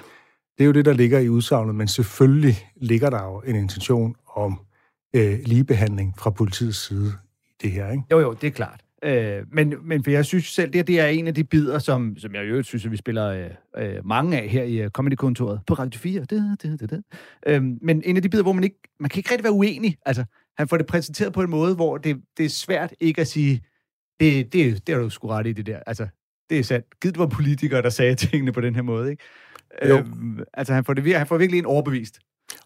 [0.58, 4.16] Det er jo det, der ligger i udsagnet, men selvfølgelig ligger der jo en intention
[4.36, 4.60] om
[5.16, 7.14] øh, ligebehandling fra politiets side
[7.62, 7.92] det her.
[7.92, 8.04] Ikke?
[8.12, 8.82] Jo, jo, det er klart.
[9.04, 12.18] Øh, men, men for jeg synes selv, det, det er en af de bidder, som,
[12.18, 14.90] som jeg i øvrigt synes, at vi spiller øh, øh, mange af her i øh,
[14.90, 16.22] Comedy-kontoret på Radio 4.
[16.22, 17.04] Det, det, det, det.
[17.48, 19.98] Øh, men en af de bidder, hvor man ikke, man kan ikke rigtig være uenig.
[20.06, 20.26] Altså,
[20.58, 23.62] han får det præsenteret på en måde, hvor det, det er svært ikke at sige,
[24.20, 25.80] det, det, det er du sgu ret i det der.
[25.88, 26.08] Altså,
[26.50, 27.00] det er sandt.
[27.02, 29.24] Givet det var politikere, der sagde tingene på den her måde, ikke?
[29.90, 29.98] Jo.
[29.98, 32.20] Øhm, altså, han får, det, han får virkelig en overbevist.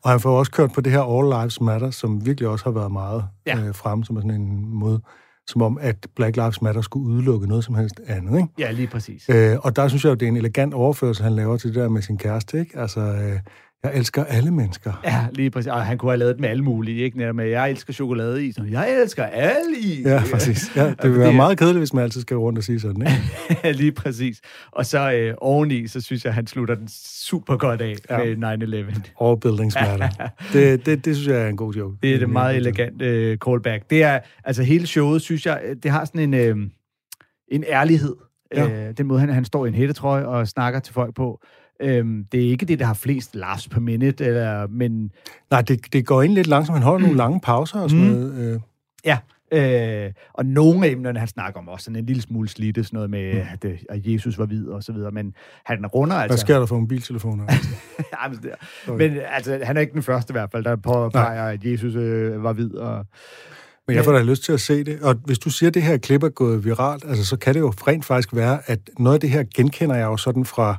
[0.03, 2.71] Og han får også kørt på det her All Lives Matter, som virkelig også har
[2.71, 3.59] været meget Ja.
[3.59, 5.01] øh, fremme, som sådan en måde,
[5.47, 8.37] som om, at Black Lives Matter skulle udelukke noget som helst andet.
[8.37, 8.49] Ikke?
[8.57, 9.29] Ja, lige præcis.
[9.29, 11.75] Øh, og der synes jeg jo, det er en elegant overførsel, han laver til det
[11.75, 12.59] der med sin kæreste.
[12.59, 12.79] Ikke?
[12.79, 13.39] Altså, øh,
[13.83, 15.01] jeg elsker alle mennesker.
[15.05, 15.71] Ja, lige præcis.
[15.71, 17.17] Og han kunne have lavet det med alle mulige, ikke?
[17.17, 18.53] Netop med, jeg elsker chokolade i.
[18.71, 20.01] Jeg elsker alle i.
[20.05, 20.71] Ja, præcis.
[20.75, 22.79] Ja, det vil det være er- meget kedeligt, hvis man altid skal rundt og sige
[22.79, 23.07] sådan.
[23.61, 23.71] Ikke?
[23.81, 24.41] lige præcis.
[24.71, 26.87] Og så øh, oveni, så synes jeg, han slutter den
[27.27, 28.17] super godt af Ja.
[28.35, 28.85] med
[29.19, 29.25] 9-11.
[29.25, 30.09] All buildings matter.
[30.53, 31.97] Det, det, det synes jeg er en god joke.
[32.03, 33.89] Det er det meget elegant øh, callback.
[33.89, 36.67] Det er, altså hele showet, synes jeg, øh, det har sådan en, øh,
[37.51, 38.15] en ærlighed.
[38.55, 38.87] Ja.
[38.87, 41.39] Øh, den måde, han, han står i en hættetrøje og snakker til folk på.
[41.83, 45.11] Øhm, det er ikke det, der har flest laughs per minute, eller, men
[45.51, 46.77] Nej, det, det går ind lidt langsomt.
[46.77, 48.11] Han holder nogle lange pauser og sådan Mm.
[48.11, 48.53] noget.
[48.53, 48.59] Øh,
[49.05, 49.17] Ja,
[49.53, 52.97] Øh, og nogle af emnerne, han snakker om også sådan en lille smule slidte, sådan
[52.97, 53.39] noget med, mm.
[53.53, 55.33] at, øh, at Jesus var hvid og så videre, men
[55.65, 56.33] han runder altså...
[56.33, 57.45] Hvad sker der for mobiltelefoner?
[58.97, 62.43] Men altså, han er ikke den første i hvert fald, der påpeger, at Jesus øh,
[62.43, 62.75] var hvid.
[62.75, 63.05] Og,
[63.87, 65.01] Men jeg får da lyst til at se det.
[65.01, 67.59] Og hvis du siger, at det her klip er gået viralt, altså, så kan det
[67.59, 70.77] jo rent faktisk være, at noget af det her genkender jeg jo sådan fra,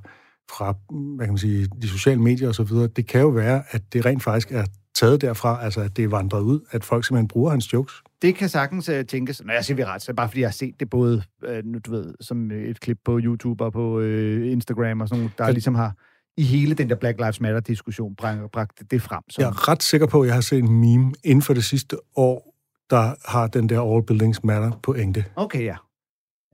[0.50, 0.74] fra
[1.16, 2.86] hvad kan man sige, de sociale medier og så videre.
[2.86, 6.08] Det kan jo være, at det rent faktisk er taget derfra, altså at det er
[6.08, 8.02] vandret ud, at folk simpelthen bruger hans jokes.
[8.22, 10.48] Det kan sagtens uh, tænkes, når jeg siger viralt, så er det bare fordi jeg
[10.48, 13.98] har set det både, uh, nu du ved, som et klip på YouTube og på
[13.98, 15.50] uh, Instagram og sådan noget, der Ja.
[15.50, 15.94] ligesom har
[16.36, 19.22] i hele den der Black Lives Matter-diskussion bragt, bragt det frem.
[19.30, 21.64] Som, Jeg er ret sikker på, at jeg har set en meme inden for det
[21.64, 22.54] sidste år,
[22.90, 25.24] der har den der All Buildings Matter pointe.
[25.36, 25.76] Okay, ja.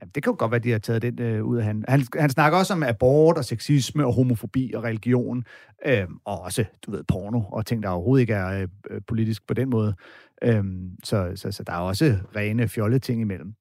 [0.01, 1.85] Jamen, det kan jo godt være, at de har taget den øh, ud af han.
[1.87, 2.05] han.
[2.19, 5.43] Han snakker også om abort og sexisme og homofobi og religion,
[5.85, 9.53] øh, og også, du ved, porno og ting, der overhovedet ikke er øh, politisk på
[9.53, 9.95] den måde.
[10.43, 10.63] Øh,
[11.03, 13.53] så, så, så der er også rene fjolle ting imellem.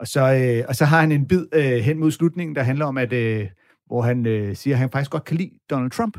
[0.00, 2.86] Og så, øh, og så har han en bid øh, hen mod slutningen, der handler
[2.86, 3.48] om, at øh,
[3.86, 6.18] hvor han øh, siger, at han faktisk godt kan lide Donald Trump.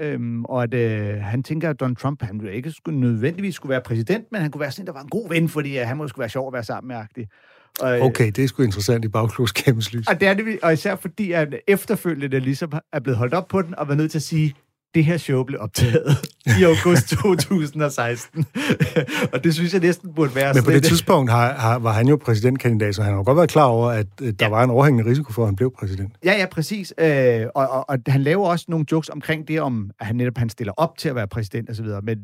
[0.00, 3.70] Øhm, og at øh, han tænker, at Donald Trump, han ville ikke skulle, nødvendigvis skulle
[3.70, 5.96] være præsident, men han kunne være sådan, der var en god ven, fordi øh, han
[5.96, 7.28] måske være sjov at være sammen med agtig.
[7.80, 10.06] Og, øh, Okay, det er sgu interessant i bagklodskabens lys.
[10.08, 13.62] og, det er det, og især fordi, at efterfølgende ligesom er blevet holdt op på
[13.62, 14.54] den, og været nødt til at sige,
[14.94, 16.16] det her show blev optaget
[16.60, 18.46] i august 2016.
[19.32, 22.08] og det synes jeg næsten burde være Men på det tidspunkt har, har, var han
[22.08, 24.48] jo præsidentkandidat, så han har godt været klar over, at øh, der Ja.
[24.48, 26.12] var en overhængende risiko for, at han blev præsident.
[26.24, 26.94] Ja, ja, præcis.
[27.00, 30.38] Øh, og, og, og han laver også nogle jokes omkring det, om at han netop
[30.38, 32.00] han stiller op til at være præsident og så videre.
[32.02, 32.18] Men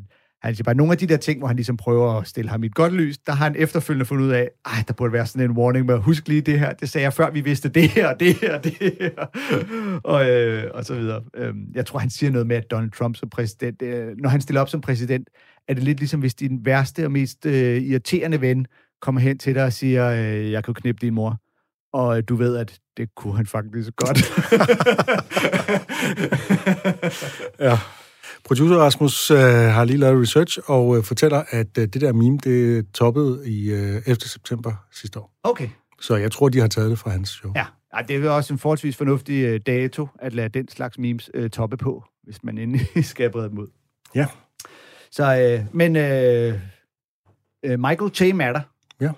[0.45, 2.63] han siger bare, nogle af de der ting, hvor han ligesom prøver at stille ham
[2.63, 5.27] i et godt lys, der har han efterfølgende fundet ud af, at der burde være
[5.27, 7.89] sådan en warning med, husk lige det her, det sagde jeg før, vi vidste det
[7.89, 9.11] her, det her, det her,
[10.05, 11.23] og, øh, og så videre.
[11.37, 14.41] Øh, jeg tror, han siger noget med, at Donald Trump som præsident, øh, når han
[14.41, 15.29] stiller op som præsident,
[15.69, 18.67] er det lidt ligesom, hvis din værste og mest øh, irriterende ven
[19.03, 21.41] kommer hen til dig og siger, øh, jeg kan knippe din mor
[21.95, 24.19] og øh, du ved, at det kunne han faktisk godt.
[27.61, 27.79] Ja.
[28.45, 32.39] Producer Rasmus øh, har lige lavet research og øh, fortæller, at øh, det der meme,
[32.39, 34.21] det toppede i øh, 11.
[34.21, 35.33] september sidste år.
[35.43, 35.69] okay.
[36.01, 37.53] Så jeg tror, de har taget det fra hans show.
[37.57, 41.31] Ja, Ej, det er også en forholdsvis fornuftig øh, dato at lade den slags memes
[41.35, 43.67] øh, toppe på, hvis man endelig skal brede dem ud.
[44.15, 44.27] Ja.
[45.11, 46.61] Så, øh, men øh,
[47.65, 48.61] øh, Michael Che Matter.
[49.01, 49.11] Ja.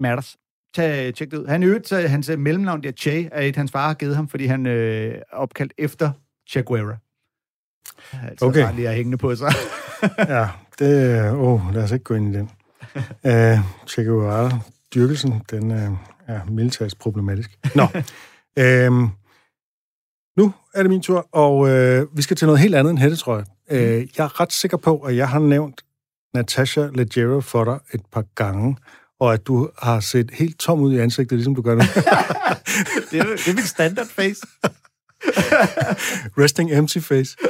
[0.00, 0.36] Matters.
[0.74, 1.46] Tag, tjek det ud.
[1.46, 4.28] Han øvrigt, så hans øh, mellemnavn der, Che, er et, hans far har givet ham,
[4.28, 6.10] fordi han øh, er opkaldt efter
[6.50, 6.96] Che Guevara.
[8.28, 8.62] Altså, Okay.
[8.62, 9.52] bare lige at hængende på sig.
[10.18, 10.48] ja
[10.78, 11.22] det...
[11.32, 12.50] Åh, oh, lad os ikke gå ind i den.
[13.24, 14.58] Uh, Che Guevara,
[14.94, 15.96] dyrkelsen, den uh,
[16.26, 17.50] er militært problematisk.
[17.74, 17.86] Nå.
[18.62, 19.08] øhm,
[20.36, 23.44] nu er det min tur, og øh, vi skal til noget helt andet end hættetrøje.
[23.70, 25.84] Øh, jeg er ret sikker på, at jeg har nævnt
[26.34, 28.76] Natasha Leggero for dig et par gange,
[29.20, 31.80] og at du har set helt tom ud i ansigtet, ligesom du gør nu.
[33.10, 34.40] det, er, det er mit standard face.
[36.42, 37.36] Resting empty face.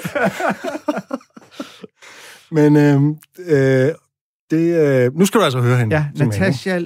[2.57, 3.03] Men øh,
[3.47, 3.93] øh,
[4.51, 5.97] det, øh, nu skal du altså høre hende.
[5.97, 6.79] Ja, Natasha...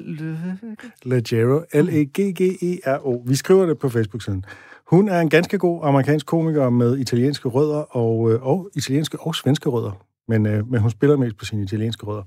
[1.02, 1.60] Leggero.
[1.72, 3.22] E L-E-G-G-E-R-O.
[3.26, 4.44] Vi skriver det på Facebook-siden.
[4.86, 9.34] Hun er en ganske god amerikansk komiker med italienske rødder og, øh, og italienske og
[9.34, 10.06] svenske rødder.
[10.28, 12.22] Men, øh, men hun spiller mest på sine italienske rødder.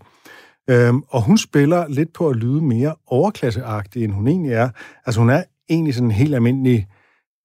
[0.70, 4.70] Øhm, og hun spiller lidt på at lyde mere overklasseagtig, end hun egentlig er.
[5.06, 6.88] Altså hun er egentlig sådan en helt almindelig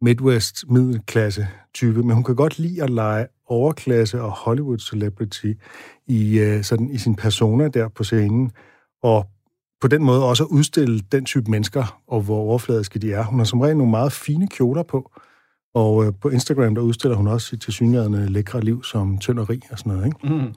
[0.02, 5.52] Midwest middelklasse type, men hun kan godt lide at lege overklasse og Hollywood celebrity
[6.06, 8.52] i, øh, sådan, i sin persona der på scenen,
[9.02, 9.26] og
[9.80, 13.24] på den måde også at udstille den type mennesker, og hvor overfladiske de er.
[13.24, 15.10] Hun har som regel nogle meget fine kjoler på,
[15.74, 19.50] og øh, på Instagram, der udstiller hun også sit tilsyneladende lækre liv som tynd og
[19.50, 20.06] rig og sådan noget.
[20.06, 20.34] Ikke?
[20.34, 20.54] Mm.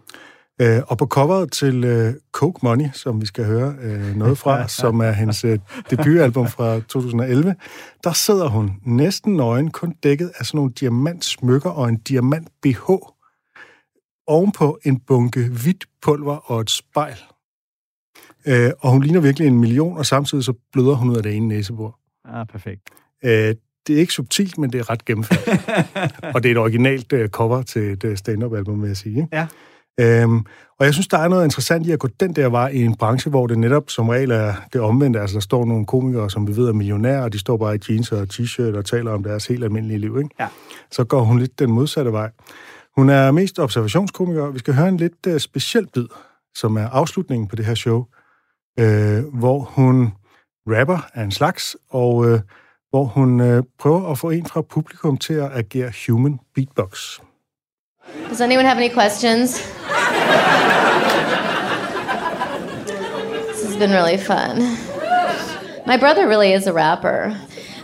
[0.62, 4.68] Øh, og på coveret til øh, Coke Money, som vi skal høre øh, noget fra,
[4.82, 7.56] som er hendes øh, debutalbum fra 2011,
[8.04, 12.90] der sidder hun næsten nøgen, kun dækket af sådan nogle diamantsmykker og en diamant BH,
[14.28, 17.18] ovenpå en bunke hvidt pulver og et spejl.
[18.46, 21.36] Øh, og hun ligner virkelig en million, og samtidig så bløder hun ud af det
[21.36, 22.00] ene næsebord.
[22.26, 22.82] Ah, perfekt.
[23.24, 23.56] Øh,
[23.88, 25.48] det er ikke subtilt, men det er ret gennemført.
[26.36, 29.28] og det er et originalt øh, cover til et øh, stand-up-album, vil jeg sige.
[29.34, 29.48] Ja.
[30.00, 30.46] Øhm,
[30.80, 32.96] og jeg synes, der er noget interessant i at gå den der vej i en
[32.96, 35.20] branche, hvor det netop som regel er det omvendte.
[35.20, 37.80] Altså, der står nogle komikere, som vi ved er millionærer, og de står bare i
[37.90, 40.18] jeans og t-shirt og taler om deres helt almindelige liv.
[40.18, 40.30] Ikke?
[40.40, 40.48] Ja.
[40.92, 42.32] Så går hun lidt den modsatte vej.
[42.96, 44.52] Hun er mest observationskomiker.
[44.52, 46.06] Vi skal høre en lidt uh, speciel bid,
[46.56, 48.06] som er afslutningen på det her show,
[48.80, 50.14] øh, hvor hun
[50.68, 52.40] rapper af en slags, og øh,
[52.90, 57.20] hvor hun øh, prøver at få en fra publikum til at agere human beatbox.
[58.34, 59.54] Does anyone have any questions?
[59.54, 59.64] this
[63.64, 64.60] has been really fun.
[65.86, 67.38] My brother really is a rapper.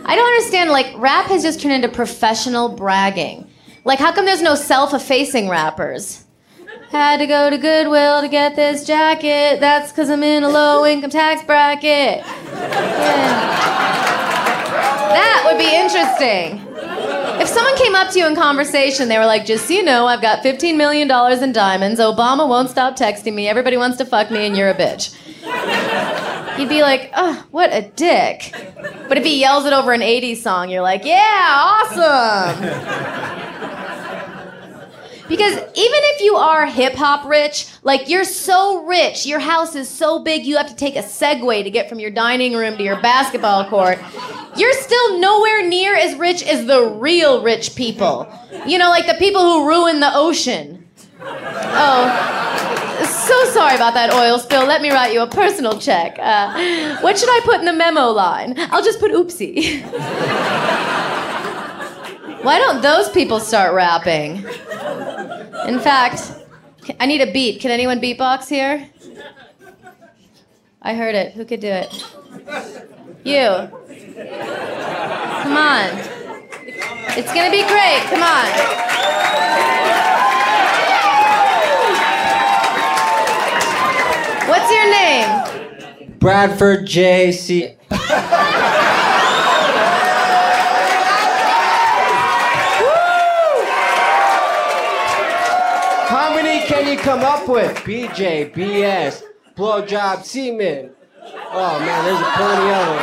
[0.04, 3.48] I don't understand, like, rap has just turned into professional bragging.
[3.84, 6.24] Like, how come there's no self effacing rappers?
[6.90, 9.60] Had to go to Goodwill to get this jacket.
[9.60, 12.24] That's because I'm in a low income tax bracket.
[12.24, 13.40] Yeah.
[15.12, 16.69] That would be interesting.
[17.40, 20.06] If someone came up to you in conversation, they were like, just so you know,
[20.06, 21.10] I've got $15 million
[21.42, 21.98] in diamonds.
[21.98, 23.48] Obama won't stop texting me.
[23.48, 25.16] Everybody wants to fuck me, and you're a bitch.
[26.58, 28.52] You'd be like, oh, what a dick.
[29.08, 33.49] But if he yells it over an 80s song, you're like, yeah, awesome.
[35.30, 39.88] Because even if you are hip hop rich, like you're so rich, your house is
[39.88, 42.82] so big you have to take a Segway to get from your dining room to
[42.82, 44.00] your basketball court,
[44.56, 48.26] you're still nowhere near as rich as the real rich people.
[48.66, 50.84] You know, like the people who ruin the ocean.
[51.22, 52.40] Oh,
[53.04, 54.66] so sorry about that oil spill.
[54.66, 56.18] Let me write you a personal check.
[56.18, 58.54] Uh, what should I put in the memo line?
[58.58, 59.80] I'll just put oopsie.
[62.42, 64.44] Why don't those people start rapping?
[65.66, 66.32] In fact,
[66.98, 67.60] I need a beat.
[67.60, 68.88] Can anyone beatbox here?
[70.82, 71.32] I heard it.
[71.32, 71.92] Who could do it?
[73.24, 73.68] You.
[75.42, 75.90] Come on.
[77.16, 78.02] It's gonna be great.
[78.08, 78.46] Come on.
[84.48, 86.18] What's your name?
[86.18, 87.76] Bradford J.C.
[97.02, 97.74] come up with?
[97.78, 99.22] BJ, BS,
[99.56, 100.90] blowjob, semen.
[101.52, 103.00] Oh man, there's a plenty of them.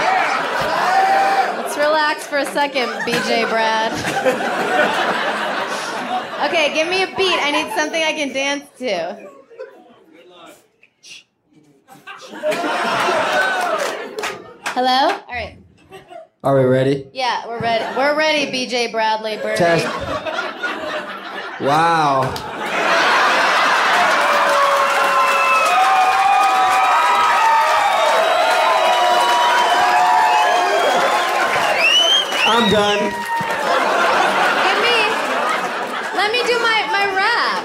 [1.64, 3.92] Let's relax for a second, BJ Brad.
[6.48, 7.40] okay, give me a beat.
[7.42, 9.30] I need something I can dance to.
[14.74, 15.12] Hello?
[15.28, 15.58] All right.
[16.44, 17.10] Are we ready?
[17.14, 17.98] Yeah, we're ready.
[17.98, 19.38] We're ready, BJ Bradley.
[19.38, 19.86] Test.
[21.60, 22.32] Wow.
[32.50, 33.00] I'm done.
[34.64, 34.98] Give me.
[36.16, 37.64] Let me do my, my rap.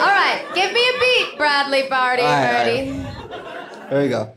[0.00, 2.90] All right, give me a beat, Bradley Barty All right, all Birdie.
[3.88, 4.34] There we go.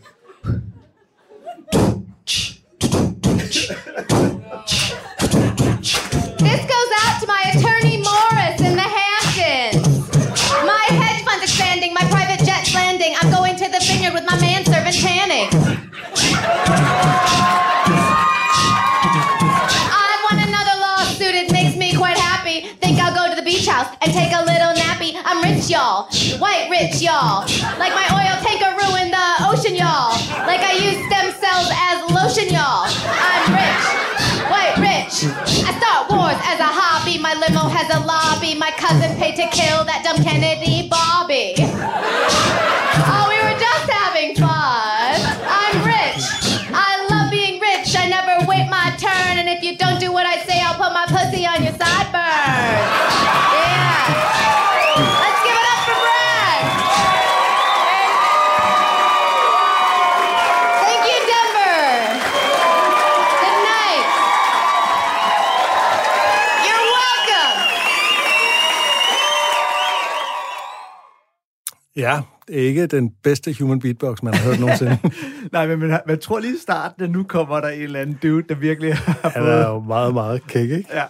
[26.83, 27.47] Y'all.
[27.79, 30.11] Like my oil tanker ruined the ocean, y'all.
[30.43, 32.91] Like I use stem cells as lotion, y'all.
[33.07, 33.83] I'm rich.
[34.51, 35.31] White rich.
[35.63, 37.17] I start wars as a hobby.
[37.17, 38.53] My limo has a lobby.
[38.53, 41.55] My cousin paid to kill that dumb Kennedy Bobby.
[72.53, 74.97] Ikke den bedste human beatbox, man har hørt nogensinde.
[75.51, 78.19] Nej, men man, man tror lige i starten, at nu kommer der en eller anden
[78.23, 79.53] dude, der virkelig har Han fået...
[79.53, 80.89] er jo meget, meget kæk, ikke?
[80.93, 81.03] Ja.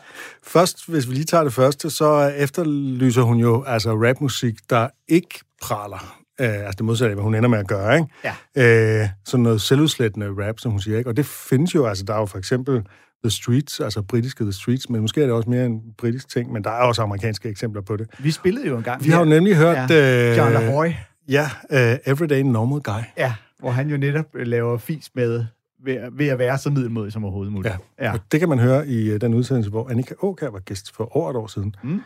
[0.44, 5.40] Først, hvis vi lige tager det første, så efterlyser hun jo altså rapmusik, der ikke
[5.62, 6.18] praler.
[6.42, 8.08] Øh, altså det modsatte af, hvad hun ender med at gøre, ikke?
[8.56, 9.02] Ja.
[9.02, 11.10] Øh, sådan noget selvudslættende rap, som hun siger, ikke?
[11.10, 12.84] Og det findes jo, altså der er jo for eksempel
[13.24, 16.52] The Streets, altså britiske The Streets, men måske er det også mere en britisk ting,
[16.52, 18.08] men der er også amerikanske eksempler på det.
[18.20, 19.06] Vi spillede jo engang.
[19.06, 19.90] Vi har jo nemlig hørt...
[19.90, 20.32] Ja.
[20.32, 20.88] øh, John LaHoy.
[21.30, 23.04] Ja, uh, Everyday Normal Guy.
[23.18, 25.46] Ja, hvor han jo netop øh, laver fis med
[25.84, 27.76] ved, ved at være så middelmodig som overhovedet muligt.
[28.00, 28.06] Ja.
[28.06, 28.14] ja.
[28.14, 31.18] Og det kan man høre i uh, den udsendelse, hvor Annika Åkær var gæst for
[31.18, 31.76] over et år siden.
[31.84, 32.02] Mm.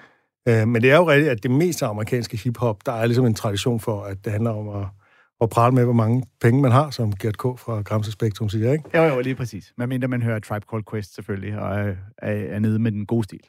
[0.49, 3.33] Uh, men det er jo rigtigt, at det meste amerikanske hiphop, der er ligesom en
[3.33, 4.87] tradition for, at det handler om at,
[5.41, 7.41] at prale med, hvor mange penge man har, som Gert K.
[7.41, 8.83] fra Gramse Spektrum siger, ikke?
[8.97, 9.73] Jo, jo, lige præcis.
[9.77, 13.05] Men mindre man hører Tribe Called Quest selvfølgelig, og er, er, er nede med den
[13.05, 13.41] gode stil.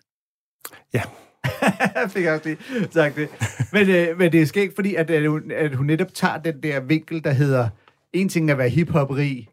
[0.95, 1.03] Ja.
[2.13, 3.29] Fik jeg også lige sagt det.
[3.73, 6.63] Men, øh, men det er skægt, fordi at, at, hun, at hun netop tager den
[6.63, 7.69] der vinkel, der hedder,
[8.13, 9.49] en ting er at være hiphoperi,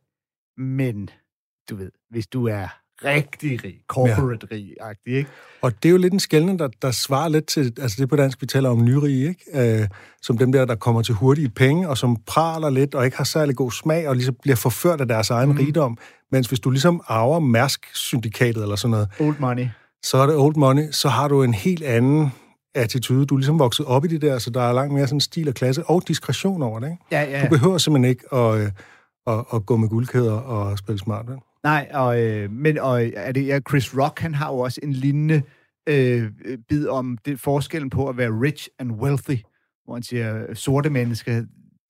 [0.58, 1.10] men
[1.70, 2.68] du ved, hvis du er
[3.04, 5.30] rigtig rig, corporate rig ikke?
[5.62, 8.16] Og det er jo lidt en skældning, der, der svarer lidt til, altså det på
[8.16, 9.82] dansk, vi taler om nyrige, ikke?
[9.82, 9.88] Øh,
[10.22, 13.24] som dem der, der kommer til hurtige penge, og som praler lidt, og ikke har
[13.24, 15.58] særlig god smag, og ligesom bliver forført af deres egen mm.
[15.58, 15.98] rigdom.
[16.32, 19.68] Mens hvis du ligesom arver Mærsk-syndikatet eller sådan noget, Old money.
[20.04, 22.32] Så er det old money, så har du en helt anden
[22.76, 23.26] attitude.
[23.26, 25.48] Du er ligesom vokset op i det der, så der er langt mere sådan stil
[25.48, 27.04] og klasse og diskretion over det, ikke?
[27.12, 27.44] Ja, ja.
[27.44, 28.72] Du behøver simpelthen ikke at, øh,
[29.28, 31.38] at, at gå med guldkæder og spille smart, vel?
[31.64, 34.94] Nej, og, øh, men og, er det, ja, Chris Rock, han har jo også en
[34.94, 35.42] lignende
[35.90, 39.38] øh, øh, bid om det, forskellen på at være rich and wealthy,
[39.86, 41.44] hvor han siger, sorte mennesker,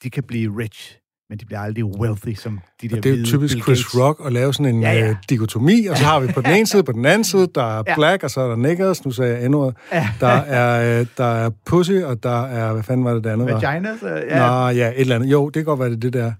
[0.03, 3.17] de kan blive rich, men de bliver aldrig wealthy, som de der Og det er
[3.17, 3.95] jo typisk Chris.
[3.99, 5.15] Rock at lave sådan en Ja, ja, ja.
[5.29, 7.83] dikotomi, og så har vi på den ene side, på den anden side, der er
[7.87, 7.95] Ja.
[7.95, 10.09] black, og så er der niggers, nu sagde jeg endnu Ja.
[10.19, 13.47] Der er, øh, der er pussy, og der er, hvad fanden var det, det andet
[13.47, 13.53] var?
[13.53, 14.47] Vaginas, øh, Ja.
[14.47, 15.27] Nå, ja, et eller andet.
[15.31, 16.31] Jo, det kan godt være, det det der.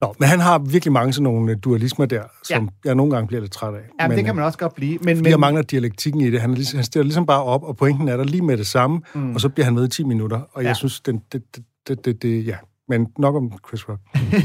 [0.00, 2.68] Nå, men han har virkelig mange sådan nogle øh, dualismer der, som ja.
[2.88, 3.80] jeg nogle gange bliver lidt træt af.
[4.00, 4.98] Ja, men det kan øh, man også godt blive.
[5.02, 6.40] Men, Fordi jeg men, mangler dialektikken i det.
[6.40, 8.66] Han, er ligesom, han stiller ligesom bare op, og pointen er der lige med det
[8.66, 9.34] samme, mm.
[9.34, 10.36] og så bliver han med i 10 minutter.
[10.52, 10.74] Og jeg Ja.
[10.74, 12.56] synes, den, det, det, det, det, det, ja.
[12.88, 14.00] Men nok om Chris Rock.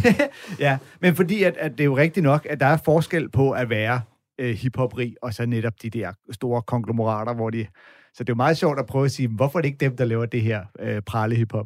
[0.65, 3.51] ja, men fordi at, at det er jo rigtigt nok, at der er forskel på
[3.51, 4.01] at være
[4.39, 7.65] øh, hiphoprig, og så netop de der store konglomerater, hvor de...
[8.13, 9.97] Så det er jo meget sjovt at prøve at sige, hvorfor er det ikke dem,
[9.97, 11.65] der laver det her øh, prale hiphop?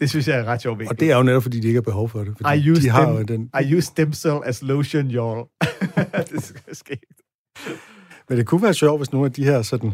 [0.00, 0.88] Det synes jeg er ret sjovt.
[0.88, 2.34] Og det er jo netop, fordi de ikke har behov for det.
[2.40, 5.58] Fordi I use de har them- den, I use stem cell as lotion, y'all.
[6.30, 7.04] det er skægt.
[8.28, 9.92] Men det kunne være sjovt, hvis nogle af de her sådan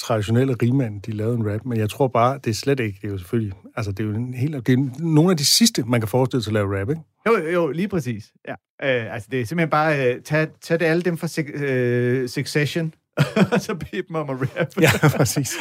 [0.00, 3.08] traditionelle rigmænd, de lavede en rap, men jeg tror bare, det er slet ikke, det
[3.08, 5.82] er jo selvfølgelig, altså det er jo en helt, det er nogle af de sidste,
[5.86, 7.02] man kan forestille sig at lave rap, ikke?
[7.26, 8.24] Jo, jo, lige præcis.
[8.48, 8.52] Ja.
[9.06, 12.28] Øh, altså, det er simpelthen bare, øh, tag, tag det alle dem fra Suc- øh,
[12.28, 12.94] Succession,
[13.52, 14.68] og så bed dem om at rap.
[14.80, 15.54] Ja, præcis.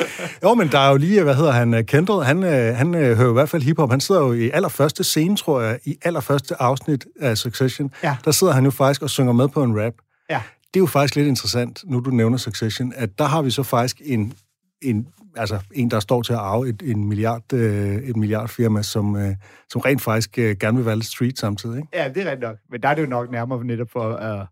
[0.44, 3.24] Jo, men der er jo lige, hvad hedder han, Kendall, han, øh, han øh, hører
[3.24, 6.62] jo i hvert fald hiphop, han sidder jo i allerførste scene, tror jeg, i allerførste
[6.62, 8.16] afsnit af Succession, Ja.
[8.26, 9.94] der sidder han jo faktisk og synger med på en rap.
[10.30, 10.42] Ja.
[10.74, 13.64] Det er jo faktisk lidt interessant, nu du nævner Succession, at der har vi så
[13.64, 14.34] faktisk en,
[14.82, 19.16] en altså en, der står til at arve et, en milliard, øh, et milliardfirma, som,
[19.16, 19.36] øh,
[19.70, 21.88] som rent faktisk øh, gerne vil være lidt street samtidig, ikke?
[21.94, 22.58] Ja, det er rigtigt nok.
[22.70, 24.48] Men der er det jo nok nærmere netop for at,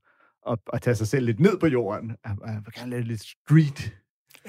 [0.51, 2.12] at, at tage sig selv lidt ned på jorden.
[2.25, 3.93] Jeg vil gerne lave lidt street.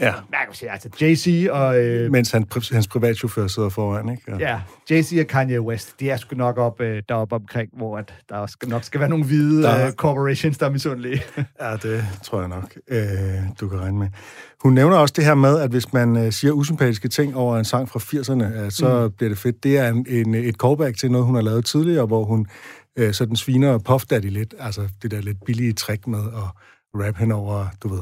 [0.01, 0.13] Ja.
[0.53, 1.79] Sige, altså Jay-Z og...
[1.79, 4.33] Øh, Mens han, hans privatchauffør sidder foran, ikke?
[4.35, 7.99] Og, ja, Jay-Z og Kanye West, de er sgu nok op, øh, deroppe omkring, hvor
[7.99, 11.23] at der også nok skal være nogle hvide Der- øh, corporations, der er misundelige.
[11.61, 12.99] Ja, det tror jeg nok, øh,
[13.61, 14.09] du kan regne med.
[14.63, 17.65] Hun nævner også det her med, at hvis man øh, siger usympatiske ting over en
[17.65, 19.13] sang fra 80'erne, øh, så mm.
[19.17, 19.65] bliver det fedt.
[19.65, 22.47] Det er en, en, et callback til noget, hun har lavet tidligere, hvor hun
[22.97, 26.49] øh, sådan sviner Puff Daddy lidt, altså det der lidt billige trick med at
[26.95, 28.01] rap hen over, du ved,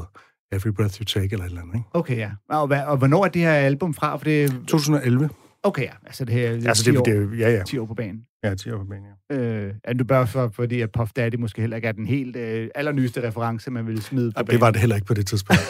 [0.51, 1.87] Every Breath You Take eller et eller andet, ikke?
[1.93, 2.31] Okay, ja.
[2.49, 4.15] Og, hvad, og hvornår er det her album fra?
[4.17, 5.29] For det, 2011.
[5.63, 5.91] okay, ja.
[6.05, 7.63] Altså det her er Altså, 10 det, år, det, ja, ja.
[7.63, 8.21] 10 år på banen.
[8.43, 9.35] Ja, 10 år på banen, ja.
[9.37, 12.35] Øh, er det bare for, fordi, at Puff Daddy måske heller ikke er den helt
[12.35, 15.27] øh, allernyeste reference, man ville smide på Og det var det heller ikke på det
[15.27, 15.61] tidspunkt.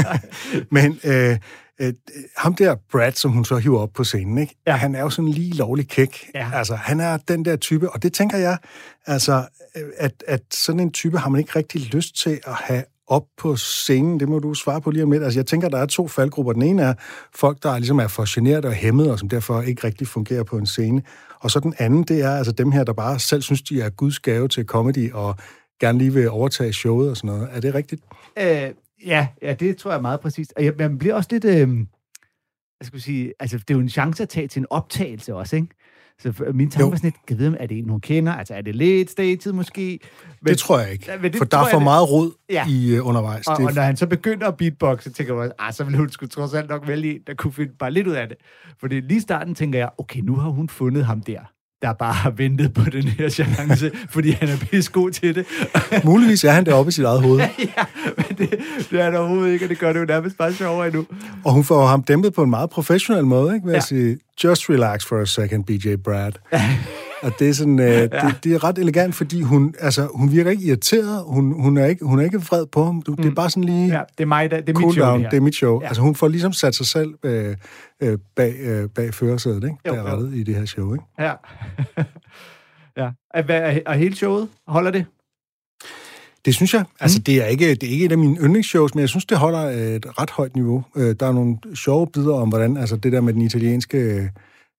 [0.76, 1.38] Men øh,
[1.80, 1.92] øh,
[2.36, 4.54] ham der Brad, som hun så hiver op på scenen, ikke?
[4.66, 4.72] Ja.
[4.72, 4.76] Ja.
[4.76, 6.30] han er jo sådan lige lovlig kæk.
[6.34, 6.50] Ja.
[6.54, 8.58] Altså, han er den der type, og det tænker jeg,
[9.06, 9.44] altså,
[9.76, 13.24] øh, at, at sådan en type har man ikke rigtig lyst til at have op
[13.38, 14.20] på scenen.
[14.20, 15.22] Det må du svare på lige om lidt.
[15.22, 16.52] Altså, jeg tænker, der er to faldgrupper.
[16.52, 16.94] Den ene er
[17.34, 20.58] folk, der ligesom er for generet og hæmmet, og som derfor ikke rigtig fungerer på
[20.58, 21.02] en scene.
[21.40, 23.90] Og så den anden, det er altså dem her, der bare selv synes, de er
[23.90, 25.36] guds gave til comedy, og
[25.80, 27.48] gerne lige vil overtage showet og sådan noget.
[27.52, 28.02] Er det rigtigt?
[28.38, 28.70] Øh,
[29.06, 30.52] ja, ja, det tror jeg meget præcist.
[30.56, 31.44] Og jeg, man bliver også lidt...
[31.44, 31.78] Øh,
[32.80, 35.56] jeg skulle sige, altså, det er jo en chance at tage til en optagelse også,
[35.56, 35.68] ikke?
[36.22, 38.32] Så for- min tanke var sådan lidt, kan jeg vide, er det en, hun kender?
[38.32, 39.98] Altså, er det lidt staged måske?
[40.42, 41.10] Men, Det tror jeg ikke.
[41.22, 42.66] Men det for der er jeg, for det- meget rod Ja.
[42.68, 43.46] i uh, undervejs.
[43.46, 46.10] Og, det, og når han så begynder at beatboxe, tænker jeg, ah, så ville hun
[46.10, 48.36] sgu trods alt nok vælge en, der kunne finde bare lidt ud af det.
[48.80, 51.40] Fordi lige i starten tænker jeg, okay, nu har hun fundet ham der,
[51.82, 55.46] der bare har ventet på den her chance, fordi han er pisse god til det.
[56.04, 57.38] muligvis er han deroppe i sit eget hoved.
[57.58, 57.84] ja,
[58.38, 58.50] det,
[58.90, 61.06] det er der overhovedet ikke, og det gør det jo nærmest bare sjovere endnu.
[61.44, 63.66] Og hun får ham dæmpet på en meget professionel måde, ikke?
[63.66, 63.76] Ved Ja.
[63.78, 66.32] at sige, just relax for a second, BJ Brad.
[67.22, 68.10] Og det er, sådan, øh, det,
[68.44, 72.04] det er ret elegant, fordi hun, altså, hun virker ikke irriteret, hun, hun, er ikke,
[72.04, 73.02] hun er ikke vred på ham.
[73.02, 73.92] Du, Det er bare sådan lige Mm.
[73.92, 75.54] Ja, det er mig, der, det er cool mit show, down, det det er mit
[75.54, 75.80] show.
[75.82, 75.86] Ja.
[75.86, 77.56] Altså, hun får ligesom sat sig selv øh,
[78.02, 79.76] øh, bag, øh, bag førersædet, ikke?
[79.86, 80.06] Jo, Bag jo.
[80.06, 81.04] rettet i det her show, ikke?
[81.18, 81.32] Ja.
[83.02, 83.08] ja.
[83.34, 83.44] Og,
[83.86, 85.04] og hele showet, holder det?
[86.46, 86.84] Det synes jeg.
[87.00, 89.38] Altså, det, er ikke, det er ikke et af mine yndlingsshows, men jeg synes, det
[89.38, 89.60] holder
[89.96, 90.84] et ret højt niveau.
[90.96, 94.30] Øh, Der er nogle sjove bidder om, hvordan altså det der med den italienske...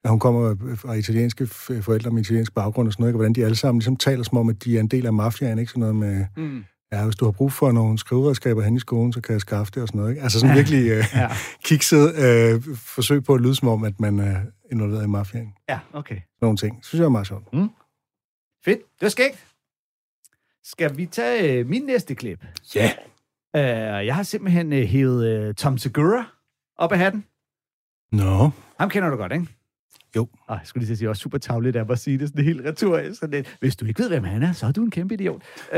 [0.03, 1.47] At hun kommer fra italienske
[1.81, 3.17] forældre med italiensk baggrund og sådan noget, ikke?
[3.17, 5.59] hvordan de alle sammen ligesom taler som om, at de er en del af mafiaen,
[5.59, 5.69] ikke?
[5.71, 6.63] Sådan noget med, Mm.
[6.91, 9.71] ja, hvis du har brug for nogle skriveredskaber hen i skolen, så kan jeg skaffe
[9.75, 10.21] det og sådan noget, ikke?
[10.23, 11.27] Altså sådan virkelig øh, Ja.
[11.69, 14.35] kikset øh, forsøg på at lyde som om, at man er
[14.71, 15.53] involveret i mafiaen.
[15.69, 16.15] ja, okay.
[16.41, 16.79] Nogle ting.
[16.83, 17.43] Synes jeg er meget sjovt.
[18.65, 18.79] Fedt.
[18.79, 19.46] Det var skægt.
[20.71, 22.45] Skal vi tage øh, min næste klip?
[22.75, 22.91] Ja.
[23.55, 24.01] Yeah.
[24.01, 26.25] Uh, jeg har simpelthen uh, hævet uh, Tom Segura
[26.77, 27.25] op af hatten.
[28.11, 28.49] Nå,
[28.79, 29.47] Ham kender du godt, ikke?
[30.15, 30.27] Jo.
[30.47, 33.19] Og jeg skulle lige sige, også super tavligt af at sige det sådan helt retorisk.
[33.19, 33.57] Sådan lidt.
[33.59, 35.41] Hvis du ikke ved, hvem han er, så er du en kæmpe idiot.
[35.71, 35.77] Uh,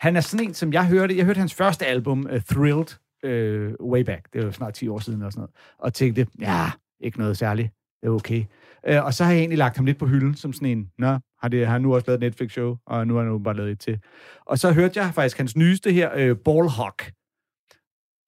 [0.00, 1.16] han er sådan en, som jeg hørte.
[1.16, 4.32] Jeg hørte hans første album, uh, Thrilled, uh, way back.
[4.32, 5.54] Det var snart 10 år siden og sådan noget.
[5.78, 7.68] Og tænkte, ja, ikke noget særligt.
[8.00, 8.44] Det er okay.
[8.90, 11.18] Uh, og så har jeg egentlig lagt ham lidt på hylden, som sådan en, nå,
[11.42, 13.70] har, det, har han nu også lavet et Netflix-show, og nu har han bare lavet
[13.70, 14.00] et til.
[14.46, 17.12] Og så hørte jeg faktisk hans nyeste her, uh, Ballhawk.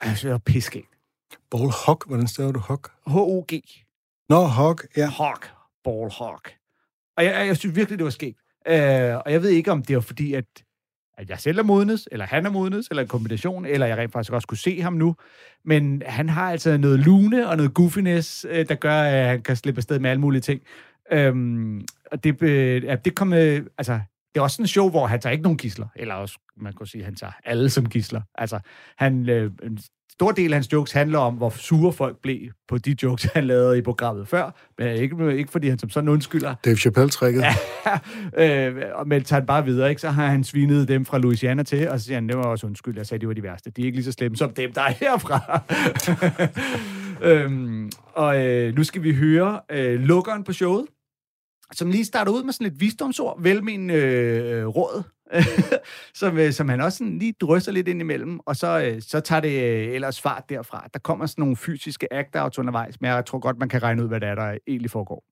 [0.05, 0.95] Synes, det var piskægt.
[1.51, 2.81] Ball Hog, hvordan staver du Hog?
[3.07, 3.63] H-O-G.
[4.29, 5.07] Nå, Hog, ja.
[5.07, 5.51] Hawk.
[5.85, 6.53] Ball Hawk.
[7.17, 8.39] Og jeg, jeg synes virkelig, det var skægt.
[8.69, 10.45] Øh, og jeg ved ikke, om det var fordi, at,
[11.19, 14.13] at jeg selv er modnes, eller han er modnes, eller en kombination, eller jeg rent
[14.13, 15.17] faktisk også kunne se ham nu.
[15.65, 19.57] Men han har altså noget lune og noget goofiness, øh, der gør, at han kan
[19.57, 20.63] slippe afsted med alle mulige ting.
[21.13, 21.85] Øhm,
[22.15, 23.33] og det, øh, ja, det kom...
[23.33, 23.93] Øh, altså,
[24.35, 25.87] det er også en show, hvor han tager ikke nogen gisler.
[25.97, 28.21] Eller også, man kan sige, at han tager alle som gisler.
[28.35, 28.59] Altså,
[28.99, 29.79] han, øh, en
[30.13, 32.39] stor del af hans jokes handler om, hvor sure folk blev
[32.69, 34.51] på de jokes, han lavede i programmet før.
[34.79, 36.55] Men ikke, ikke fordi han som sådan undskylder.
[36.65, 37.43] Dave Chappelle-trækket.
[37.43, 38.69] Ja.
[38.69, 40.01] øh, men tager han bare videre, ikke?
[40.01, 42.67] Så har han svinet dem fra Louisiana til, og så siger han, det var også
[42.67, 43.71] undskyld, jeg sagde, de var de værste.
[43.71, 45.63] De er ikke lige så slemme som dem, der er herfra.
[47.31, 50.87] øhm, og øh, nu skal vi høre øh, lukkeren på showet,
[51.75, 55.03] som lige starter ud med sådan et visdomsord, velmenende øh, råd,
[56.21, 59.21] som, øh, som han også sådan lige drysser lidt ind imellem, og så, øh, så
[59.21, 60.89] tager det øh, ellers fart derfra.
[60.93, 64.09] Der kommer sådan nogle fysiske act-outs undervejs, men jeg tror godt, man kan regne ud,
[64.09, 65.25] hvad det er, der egentlig foregår.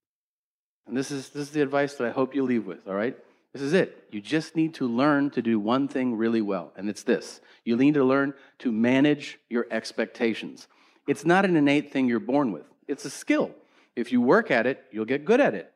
[0.87, 3.17] And this is, this is the advice that I hope you leave with, all right?
[3.55, 3.89] This is it.
[4.13, 7.41] You just need to learn to do one thing really well, and it's this.
[7.67, 10.69] You need to learn to manage your expectations.
[11.07, 13.51] It's not an innate thing you're born with, it's a skill.
[13.95, 15.73] If you work at it, you'll get good at it.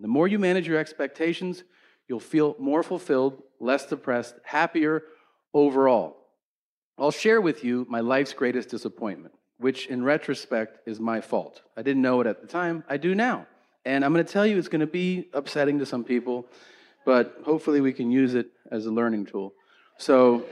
[0.00, 1.64] The more you manage your expectations,
[2.08, 5.02] you'll feel more fulfilled, less depressed, happier
[5.52, 6.16] overall.
[6.98, 11.62] I'll share with you my life's greatest disappointment, which in retrospect is my fault.
[11.76, 13.46] I didn't know it at the time, I do now.
[13.84, 16.46] And I'm going to tell you it's going to be upsetting to some people,
[17.04, 19.54] but hopefully we can use it as a learning tool.
[19.96, 20.44] So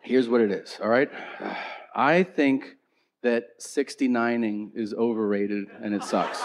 [0.00, 1.10] here's what it is, all right?
[1.94, 2.76] I think
[3.22, 6.42] that 69ing is overrated and it sucks.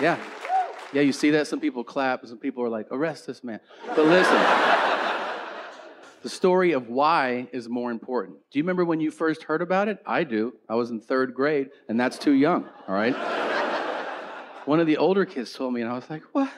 [0.00, 0.18] Yeah.
[0.92, 1.46] Yeah, you see that?
[1.46, 3.60] Some people clap, and some people are like, arrest this man.
[3.86, 4.36] But listen,
[6.22, 8.38] the story of why is more important.
[8.50, 10.02] Do you remember when you first heard about it?
[10.06, 10.54] I do.
[10.68, 13.14] I was in third grade, and that's too young, all right?
[14.66, 16.52] One of the older kids told me, and I was like, what?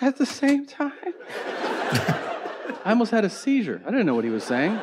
[0.00, 0.92] At the same time?
[2.84, 3.80] I almost had a seizure.
[3.86, 4.80] I didn't know what he was saying.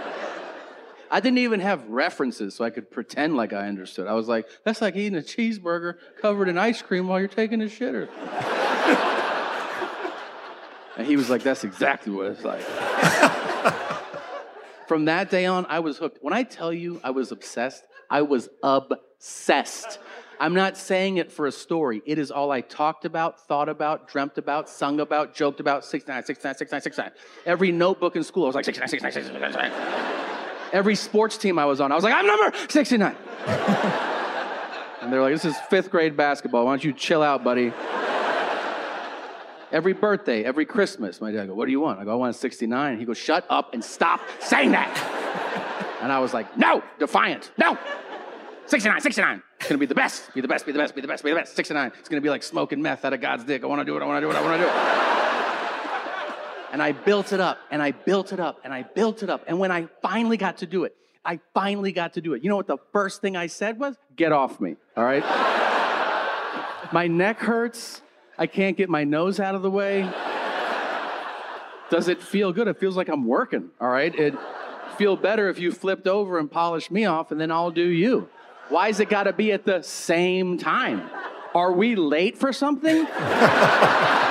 [1.13, 4.07] I didn't even have references so I could pretend like I understood.
[4.07, 7.61] I was like, that's like eating a cheeseburger covered in ice cream while you're taking
[7.61, 8.07] a shitter.
[10.97, 12.61] and he was like, that's exactly what it's like.
[14.87, 16.19] From that day on, I was hooked.
[16.21, 19.99] When I tell you I was obsessed, I was obsessed.
[20.39, 22.01] I'm not saying it for a story.
[22.05, 25.83] It is all I talked about, thought about, dreamt about, sung about, joked about.
[25.83, 27.11] 69, 69, 69, 69.
[27.45, 30.30] Every notebook in school, I was like, 69, 69, 69, 69.
[30.71, 33.15] Every sports team I was on, I was like, I'm number 69.
[35.01, 36.65] and they're like, this is fifth grade basketball.
[36.65, 37.73] Why don't you chill out, buddy?
[39.71, 41.99] Every birthday, every Christmas, my dad go, What do you want?
[41.99, 42.99] I go, I want a 69.
[42.99, 45.97] He goes, Shut up and stop saying that.
[46.01, 47.77] and I was like, No, defiant, no.
[48.65, 49.43] 69, 69.
[49.59, 51.29] It's gonna be the best, be the best, be the best, be the best, be
[51.29, 51.55] the best.
[51.55, 51.91] 69.
[51.99, 53.63] It's gonna be like smoking meth out of God's dick.
[53.63, 55.30] I wanna do it, I wanna do it, I wanna do it.
[56.71, 59.43] And I built it up and I built it up and I built it up.
[59.47, 62.43] And when I finally got to do it, I finally got to do it.
[62.43, 63.95] You know what the first thing I said was?
[64.15, 65.23] Get off me, all right?
[66.93, 68.01] my neck hurts.
[68.37, 70.09] I can't get my nose out of the way.
[71.89, 72.67] Does it feel good?
[72.67, 74.15] It feels like I'm working, all right?
[74.15, 74.33] It
[74.97, 78.29] feel better if you flipped over and polished me off and then I'll do you.
[78.69, 81.09] Why's it got to be at the same time?
[81.53, 83.05] Are we late for something?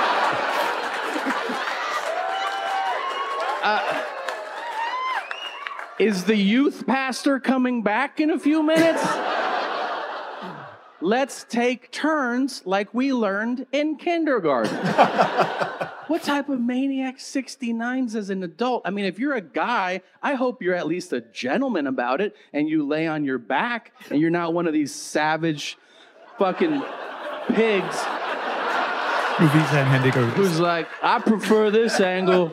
[6.01, 9.05] is the youth pastor coming back in a few minutes?
[10.99, 14.75] Let's take turns like we learned in kindergarten.
[16.07, 18.81] what type of maniac 69s as an adult?
[18.83, 22.35] I mean, if you're a guy, I hope you're at least a gentleman about it
[22.51, 25.77] and you lay on your back and you're not one of these savage
[26.39, 26.83] fucking
[27.49, 28.03] pigs
[29.39, 30.33] Nu viser han, han ligger ud.
[30.33, 32.51] who's like, I prefer this angle.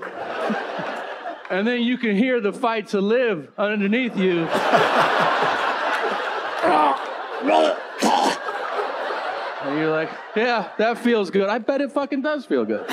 [1.51, 4.41] And then you can hear the fight to live underneath you.
[9.63, 11.49] and you're like, yeah, that feels good.
[11.49, 12.87] I bet it fucking does feel good.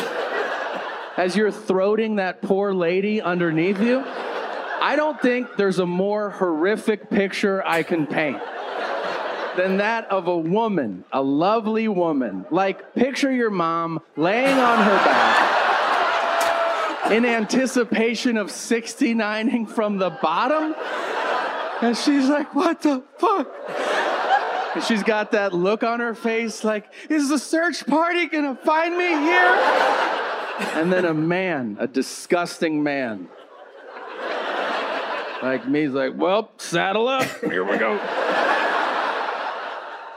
[1.17, 4.03] as you're throating that poor lady underneath you.
[4.81, 8.41] I don't think there's a more horrific picture I can paint
[9.57, 12.45] than that of a woman, a lovely woman.
[12.51, 15.34] Like, picture your mom laying on her back
[17.11, 20.75] in anticipation of 69ing from the bottom.
[21.81, 23.51] And she's like, what the fuck?
[24.75, 28.97] And she's got that look on her face like, is the search party gonna find
[28.97, 29.55] me here?
[30.75, 33.29] And then a man, a disgusting man,
[35.41, 37.25] like me, is like, well, saddle up.
[37.41, 37.97] Here we go.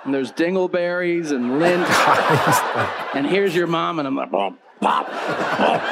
[0.05, 1.87] And there's dingleberries and lint.
[3.15, 5.83] and here's your mom, and I'm like, bop, bop, bop.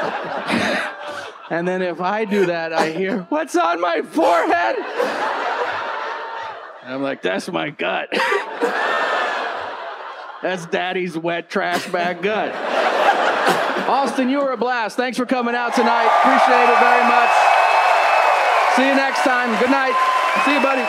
[1.49, 4.77] And then if I do that, I hear, what's on my forehead?
[6.83, 8.09] And I'm like, that's my gut.
[10.43, 12.53] that's daddy's wet trash bag gut.
[13.89, 14.97] Austin, you were a blast.
[14.97, 16.11] Thanks for coming out tonight.
[16.21, 17.31] Appreciate it very much.
[18.75, 19.57] See you next time.
[19.61, 19.95] Good night.
[20.45, 20.85] See you, buddy.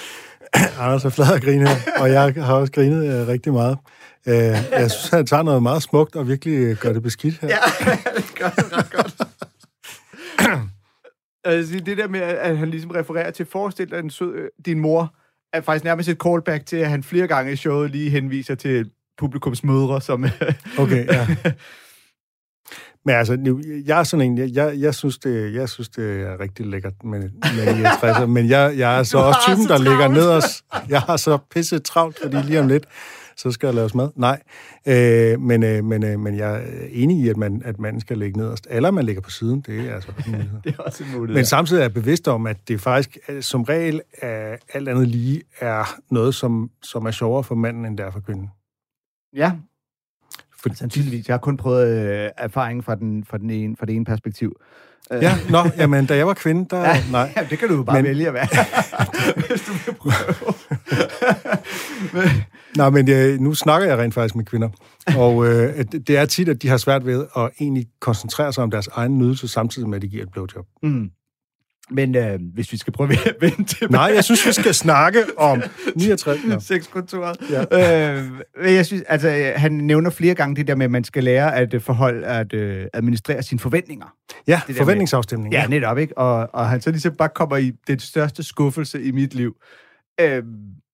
[0.80, 3.78] Anders er flad at grine her, og jeg har også grinet øh, rigtig meget.
[4.26, 4.34] Øh,
[4.72, 7.48] jeg synes, han tager noget meget smukt og virkelig øh, gør det beskidt her.
[7.48, 7.56] Ja,
[8.16, 9.14] det gør det ret godt.
[11.44, 14.80] altså, det der med, at han ligesom refererer til, forestil dig en sød, øh, din
[14.80, 15.14] mor,
[15.52, 18.90] er faktisk nærmest et callback til, at han flere gange i showet lige henviser til
[19.18, 20.24] publikums mødre, som...
[20.78, 21.26] Okay, ja.
[23.04, 26.20] Men altså, nu, jeg er sådan en, jeg, jeg, jeg, synes, det, jeg synes, det
[26.22, 29.72] er rigtig lækkert med, med 69'er, men jeg, jeg er så Du også typen, så
[29.72, 30.14] der ligger travlt.
[30.16, 30.64] nederst.
[30.88, 32.84] Jeg har så pisse travlt, fordi lige om lidt,
[33.36, 34.08] så skal der laves mad.
[34.16, 34.42] Nej,
[34.86, 38.18] øh, men, øh, men, øh, men jeg er enig i, at man, at man skal
[38.18, 38.66] ligge nederst.
[38.70, 40.58] Eller man ligger på siden, det er altså en mulighed.
[40.64, 41.34] det er også en mulighed.
[41.38, 45.08] Men samtidig er jeg bevidst om, at det faktisk øh, som regel er, alt andet
[45.08, 48.48] lige er noget, som, som er sjovere for manden, end det er for kvinden.
[49.36, 49.52] Ja,
[50.62, 51.28] For, sandsynligvis.
[51.28, 54.56] Jeg har kun prøvet øh, erfaring fra, den, fra, den ene, fra det ene perspektiv.
[55.12, 56.80] Øh, ja, nå, jamen, da jeg var kvinde, der...
[56.88, 57.32] Ja, nej.
[57.36, 58.08] ja, det kan du jo bare Men- men...
[58.10, 58.46] vælge at være,
[59.48, 60.54] hvis du vil prøve.
[62.76, 64.68] Nej, men øh, nu snakker jeg rent faktisk med kvinder,
[65.16, 68.70] og øh, det er tit, at de har svært ved at egentlig koncentrere sig om
[68.70, 70.66] deres egen nydelse, samtidig med, at de giver et blowjob.
[70.82, 71.10] mm.
[71.90, 73.92] Men øh, hvis vi skal prøve at vende tilbage...
[73.92, 75.62] Nej, jeg synes, vi skal snakke om
[75.96, 76.44] 69.
[76.48, 76.60] Nå.
[76.60, 77.36] Sexkontoret.
[77.50, 77.64] Ja.
[77.70, 78.22] Ja.
[78.64, 81.24] Øh, jeg synes, altså, øh, han nævner flere gange det der med, at man skal
[81.24, 84.14] lære at øh, forholde, at øh, administrere sine forventninger.
[84.46, 85.54] Ja, forventningsafstemning.
[85.54, 86.18] Ja, netop, ikke?
[86.18, 89.56] Og, og han så ligesom bare kommer i den største skuffelse i mit liv.
[90.20, 90.42] Øh,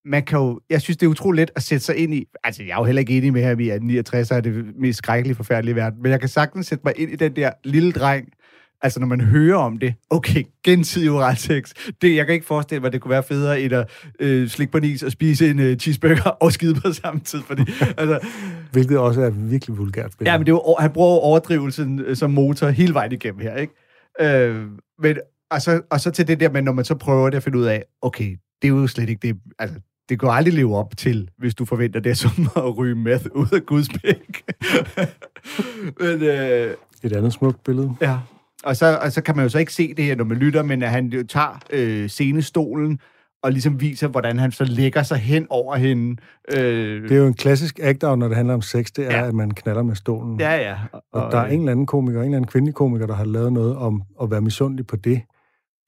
[0.06, 2.62] man kan jo, jeg synes, det er utroligt let at sætte sig ind i, altså
[2.62, 5.76] jeg er jo heller ikke enig med i, at 69 er det mest skrækkelige, forfærdelige
[5.76, 8.28] verden, men jeg kan sagtens sætte mig ind i den der lille dreng,
[8.82, 11.72] altså når man hører om det, okay, gensidig oralsex,
[12.02, 14.72] det, jeg kan ikke forestille mig, at det kunne være federe end at øh, slikke
[14.72, 17.62] på en is og spise en øh, cheeseburger og skide på samme tid, fordi,
[17.98, 18.18] altså,
[18.72, 20.12] Hvilket også er virkelig vulgært.
[20.24, 23.74] Ja, men det er han bruger overdrivelsen øh, som motor hele vejen igennem her, ikke?
[24.20, 24.66] Øh,
[24.98, 25.16] men,
[25.50, 27.58] og, så, og så til det der med, når man så prøver det at finde
[27.58, 29.76] ud af, okay, det er jo slet ikke det, altså,
[30.08, 32.30] det går aldrig leve op til, hvis du forventer det som
[32.66, 34.42] at ryge meth ud af Guds pæk.
[36.00, 37.94] men, øh, Et andet smukt billede.
[38.00, 38.18] ja.
[38.66, 40.62] Og så, og så kan man jo så ikke se det her, når man lytter,
[40.62, 42.98] men at han jo tager øh, scenestolen
[43.42, 46.16] og ligesom viser, hvordan han så lægger sig hen over hende.
[46.56, 49.26] Øh, Det er jo en klassisk act-out, når det handler om sex, det er, Ja.
[49.28, 50.40] at man knaller med stolen.
[50.40, 50.76] ja, ja.
[50.92, 53.24] Og, Og der er en eller anden komiker, en eller anden kvindelig komiker, der har
[53.24, 55.20] lavet noget om at være misundelig på det.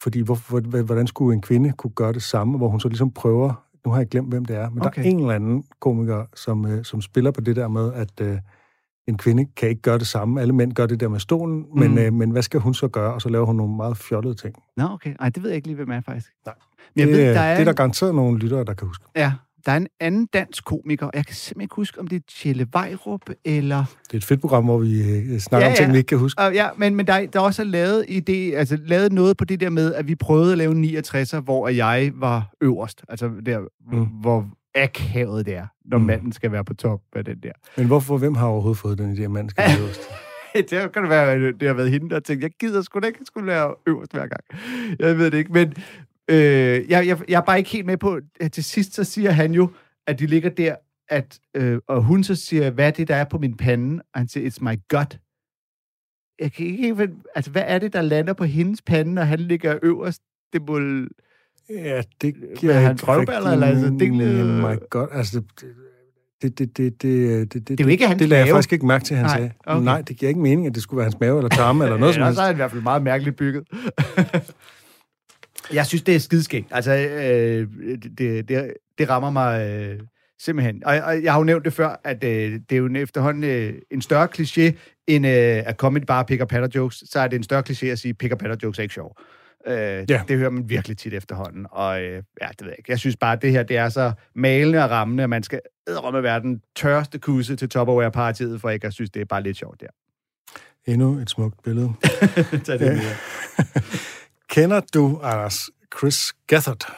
[0.03, 3.11] Fordi hvor, hvor, hvordan skulle en kvinde kunne gøre det samme, hvor hun så ligesom
[3.11, 4.83] prøver, nu har jeg glemt, hvem det er, men.
[4.87, 5.03] Okay.
[5.03, 8.21] der er en eller anden komiker, som, øh, som spiller på det der med, at
[8.21, 8.39] øh,
[9.09, 10.41] en kvinde kan ikke gøre det samme.
[10.41, 11.81] Alle mænd gør det der med stolen, mm.
[11.81, 13.15] men, øh, men hvad skal hun så gøre?
[13.15, 14.55] Og så laver hun nogle meget fjollede ting.
[14.77, 15.15] Nå, okay.
[15.21, 16.27] Ej, det ved jeg ikke lige, hvem er faktisk.
[16.47, 16.55] Nej.
[16.97, 19.05] Men jeg det, ved, der er, det er der garanteret nogle lyttere, der kan huske.
[19.17, 19.33] Ja,
[19.67, 22.21] der er en anden dansk komiker, og jeg kan simpelthen ikke huske, om det er
[22.29, 23.85] Tjelle Vejrup, eller...
[24.07, 25.93] Det er et fedt program, hvor vi øh, snakker Ja, om ting, ja.
[25.93, 26.43] vi ikke kan huske.
[26.49, 29.37] Uh, ja, men, men der, er- der er også lavet, i det, altså, lavet noget
[29.37, 33.03] på det der med, at vi prøvede at lave en 69'er, hvor jeg var øverst.
[33.09, 33.59] Altså der,
[33.93, 34.05] mm.
[34.05, 34.47] hvor
[34.83, 36.05] akavet det er, når Mm.
[36.05, 37.53] manden skal være på top af den der.
[37.77, 40.01] Men hvorfor, hvem har overhovedet fået den idé, at manden skal være øverst?
[40.71, 43.19] det kan det være, det har været hende, der tænkte, jeg gider sgu da ikke
[43.25, 44.45] skulle være øverst hver gang.
[44.99, 45.69] Jeg ved det ikke, men
[46.31, 49.31] øh, jeg, jeg, jeg er bare ikke helt med på, at til sidst så siger
[49.31, 49.71] han jo,
[50.07, 50.77] at de ligger der,
[51.09, 54.03] at, øh, og hun så siger, hvad er det, der er på min pande?
[54.15, 55.19] Og han siger, it's my gut.
[56.41, 59.79] Jeg kan ikke altså hvad er det, der lander på hendes pande, når han ligger
[59.83, 60.23] øverst?
[60.53, 60.79] Det må...
[61.71, 65.43] Ja, det Hvad er hans røvballer, eller altså, dingle- Oh my god, altså...
[66.43, 68.73] Det, det, det, det, det, det, det, er jo ikke hans Det lagde jeg faktisk
[68.73, 69.53] ikke mærke til, han Nej, sagde.
[69.67, 69.85] okay.
[69.85, 72.15] Nej, det giver ikke mening, at det skulle være hans mave eller tarme eller noget
[72.15, 72.39] som helst.
[72.41, 73.65] er han i hvert fald meget mærkeligt bygget.
[75.73, 76.67] jeg synes, det er skideskægt.
[76.71, 77.69] Altså, øh,
[78.19, 79.71] det, det, det rammer mig...
[79.71, 80.01] Øh,
[80.41, 80.83] Simpelthen.
[80.85, 83.45] Og, og jeg har jo nævnt det før, at øh, det er jo en efterhånden
[83.45, 84.73] øh, en større kliché,
[85.07, 85.33] end øh,
[85.69, 87.03] at comedy bare pick og patter jokes.
[87.11, 89.17] Så er det en større kliché at sige, pick og patter jokes er ikke sjov.
[89.21, 89.25] Øh,
[89.67, 90.23] ja.
[90.29, 91.67] Det hører man virkelig tit efterhånden.
[91.71, 92.91] Og øh, ja, det ved jeg ikke.
[92.91, 95.61] Jeg synes bare, at det her det er så malende og rammende, at man skal
[96.13, 99.57] med være den tørste kusse til Tupperware-partiet, for ikke at synes, det er bare lidt
[99.57, 99.87] sjovt der.
[100.93, 101.93] Endnu et smukt billede.
[102.65, 103.01] Tag det med.
[104.55, 106.93] Kender du, Anders, Chris Gethard?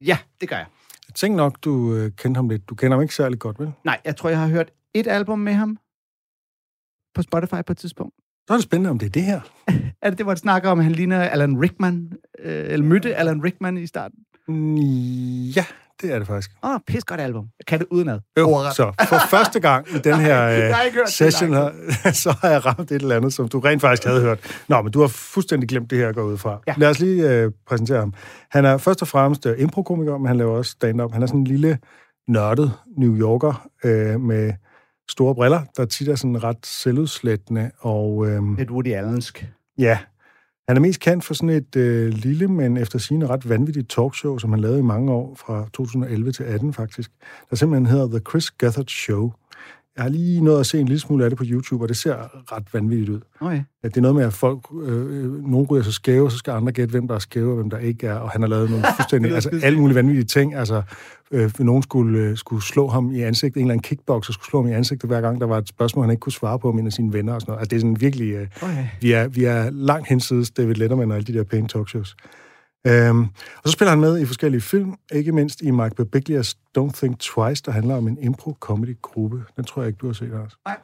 [0.00, 0.66] Ja, det gør jeg.
[1.08, 2.68] Jeg tænker nok, du øh, kender ham lidt.
[2.68, 3.72] Du kender ham ikke særlig godt, vel?
[3.84, 5.78] Nej, jeg tror, jeg har hørt et album med ham
[7.14, 8.14] på Spotify på et tidspunkt.
[8.50, 9.40] Er det spændende, om det er det her.
[10.02, 12.12] Er det det, hvor det snakker om, at han ligner Alan Rickman?
[12.44, 14.18] Øh, eller mødte Alan Rickman i starten?
[14.48, 14.74] Mm,
[15.56, 15.64] Ja,
[16.02, 16.50] det er det faktisk.
[16.62, 17.46] Åh, oh, pis godt album.
[17.58, 18.18] Jeg kan det udenad.
[18.38, 20.34] Jo, så for første gang i den her
[20.70, 21.70] har øh, session, her,
[22.24, 24.62] så har jeg ramt et eller andet, som du rent faktisk havde hørt.
[24.68, 26.60] Nå, men du har fuldstændig glemt det her at gå ud fra.
[26.66, 26.74] Ja.
[26.76, 28.14] Lad os lige øh, præsentere ham.
[28.50, 31.12] Han er først og fremmest øh, improkomiker, men han laver også stand-up.
[31.12, 31.78] Han er sådan en lille
[32.28, 34.52] nørdet New Yorker øh, med
[35.10, 37.70] store briller, der tit er sådan ret selvudslættende.
[37.78, 39.48] Og øh, Lidt Woody Allensk.
[39.78, 39.98] ja,
[40.68, 44.38] han er mest kendt for sådan et øh, lille, men efter sigende ret vanvittigt talkshow,
[44.38, 47.10] som han lavede i mange år, fra 2011 til 18 faktisk,
[47.50, 49.32] der simpelthen hedder The Chris Gethard Show.
[49.96, 51.96] Jeg har lige nået at se en lille smule af det på YouTube, og det
[51.96, 52.16] ser
[52.52, 53.20] ret vanvittigt ud.
[53.40, 53.62] Okay.
[53.82, 56.50] Ja, det er noget med, at folk, øh, nogen ryger så skæve, og så skal
[56.50, 58.70] andre gætte, hvem der er skæve, og hvem der ikke er, og han har lavet
[58.70, 60.54] nogle fuldstændig, altså alle mulige vanvittige ting.
[60.54, 60.82] Altså,
[61.30, 64.62] øh, nogen skulle, øh, skulle slå ham i ansigtet, en eller anden kickboxer skulle slå
[64.62, 66.78] ham i ansigtet, hver gang der var et spørgsmål, han ikke kunne svare på om
[66.78, 67.60] en af sine venner og sådan noget.
[67.60, 68.86] Altså, det er sådan virkelig, øh, Okay.
[69.00, 72.16] vi, er, vi er langt hensides David Letterman og alle de der pæne talkshows.
[72.86, 73.22] Øhm,
[73.56, 77.18] og så spiller han med i forskellige film, ikke mindst i Mike Birbiglias Don't Think
[77.18, 79.44] Twice, der handler om en impro-comedy-gruppe.
[79.56, 80.56] Den tror jeg ikke, du har set, Lars.
[80.66, 80.76] Nej.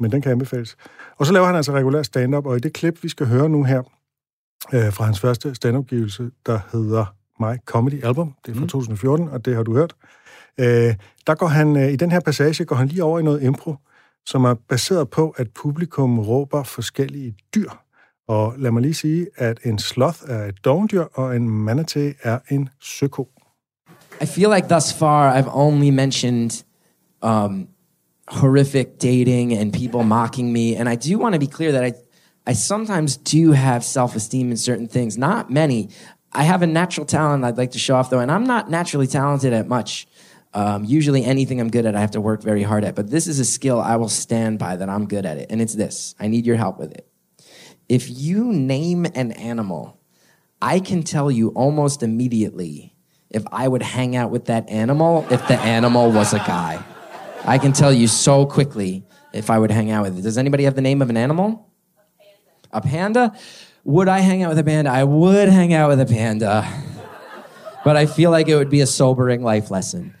[0.00, 0.76] Men den kan anbefales.
[1.16, 3.64] Og så laver han altså regulær stand-up, og i det klip, vi skal høre nu
[3.64, 3.82] her,
[4.74, 8.68] øh, fra hans første stand-up-givelse, der hedder My Comedy Album, det er fra mm.
[8.68, 9.94] 2014, og det har du hørt,
[10.60, 10.94] øh,
[11.26, 13.76] der går han, øh, i den her passage, går han lige over i noget impro,
[14.26, 17.70] som er baseret på, at publikum råber forskellige dyr.
[18.28, 20.66] Og lad mig lige sige, at en sloth er et
[21.14, 23.28] og en manatee er en søko.
[24.22, 26.64] I feel like thus far I've only mentioned
[27.22, 27.68] um,
[28.28, 31.92] horrific dating and people mocking me, and I do want to be clear that I,
[32.50, 35.16] I sometimes do have self-esteem in certain things.
[35.16, 35.88] Not many.
[36.32, 39.06] I have a natural talent I'd like to show off, though, and I'm not naturally
[39.06, 40.06] talented at much.
[40.54, 42.94] Um, usually, anything I'm good at, I have to work very hard at.
[42.94, 45.60] But this is a skill I will stand by that I'm good at it, and
[45.60, 46.14] it's this.
[46.18, 47.06] I need your help with it.
[47.88, 49.98] If you name an animal,
[50.60, 52.94] I can tell you almost immediately
[53.30, 56.82] if I would hang out with that animal if the animal was a guy.
[57.44, 60.22] I can tell you so quickly if I would hang out with it.
[60.22, 61.70] Does anybody have the name of an animal?
[62.72, 63.26] A panda?
[63.26, 63.38] A panda?
[63.84, 64.90] Would I hang out with a panda?
[64.90, 66.68] I would hang out with a panda.
[67.84, 70.16] But I feel like it would be a sobering life lesson.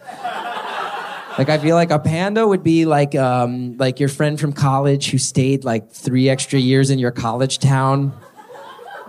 [1.38, 5.10] Like I feel like a panda would be like um, like your friend from college
[5.10, 8.18] who stayed like three extra years in your college town,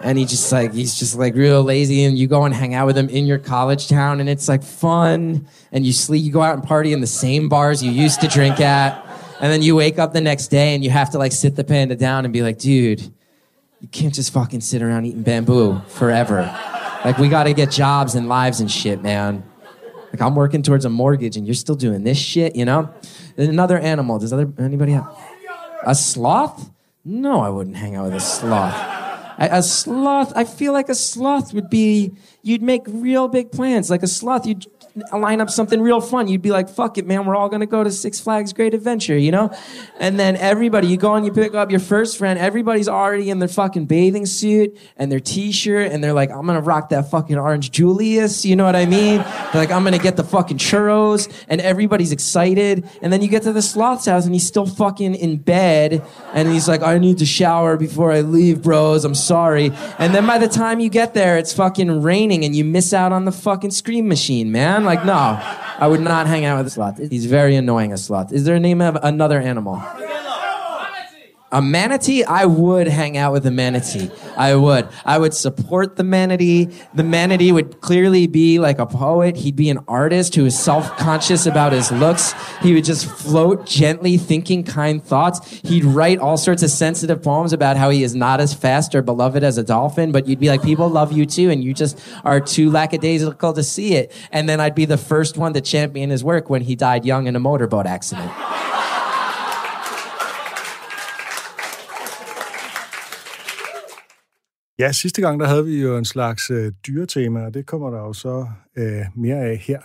[0.02, 2.86] and he just like he's just like real lazy, and you go and hang out
[2.86, 6.42] with him in your college town, and it's like fun, and you sleep, you go
[6.42, 9.08] out and party in the same bars you used to drink at,
[9.40, 11.64] and then you wake up the next day and you have to like sit the
[11.64, 13.02] panda down and be like, dude,
[13.80, 16.42] you can't just fucking sit around eating bamboo forever.
[17.06, 19.47] Like we got to get jobs and lives and shit, man.
[20.18, 22.92] Like I'm working towards a mortgage and you're still doing this shit, you know?
[23.38, 24.18] Another animal.
[24.18, 25.08] Does other anybody have
[25.86, 26.72] a sloth?
[27.06, 28.74] No, I wouldn't hang out with a sloth.
[29.38, 33.92] A, a sloth, I feel like a sloth would be you'd make real big plans.
[33.92, 34.66] Like a sloth, you'd
[35.14, 36.28] line up something real fun.
[36.28, 39.18] You'd be like, fuck it, man, we're all gonna go to Six Flags Great Adventure,
[39.18, 39.56] you know?
[40.00, 43.40] And then everybody, you go and you pick up your first friend, everybody's already in
[43.40, 47.38] their fucking bathing suit and their t-shirt, and they're like, I'm gonna rock that fucking
[47.38, 49.18] orange Julius, you know what I mean?
[49.18, 52.88] They're like, I'm gonna get the fucking churros, and everybody's excited.
[53.02, 56.50] And then you get to the sloth's house and he's still fucking in bed, and
[56.50, 59.72] he's like, I need to shower before I leave, bros, I'm sorry.
[60.00, 63.12] And then by the time you get there, it's fucking raining and you miss out
[63.12, 64.86] on the fucking scream machine, man.
[64.88, 66.98] Like, no, I would not hang out with a sloth.
[66.98, 68.32] He's very annoying, a sloth.
[68.32, 69.84] Is there a name of another animal?
[71.50, 72.26] A manatee?
[72.26, 74.12] I would hang out with a manatee.
[74.36, 74.90] I would.
[75.06, 76.68] I would support the manatee.
[76.94, 79.38] The manatee would clearly be like a poet.
[79.38, 82.34] He'd be an artist who is self-conscious about his looks.
[82.62, 85.62] He would just float gently, thinking kind thoughts.
[85.64, 89.02] He'd write all sorts of sensitive poems about how he is not as fast or
[89.02, 91.98] beloved as a dolphin, but you'd be like, people love you too, and you just
[92.26, 94.12] are too lackadaisical to see it.
[94.34, 97.26] And then I'd be the first one to champion his work when he died young
[97.26, 98.30] in a motorboat accident.
[104.80, 107.98] Ja, sidste gang, der havde vi jo en slags øh, dyretema, og det kommer der
[108.00, 108.48] jo så
[108.78, 109.80] øh, mere af her.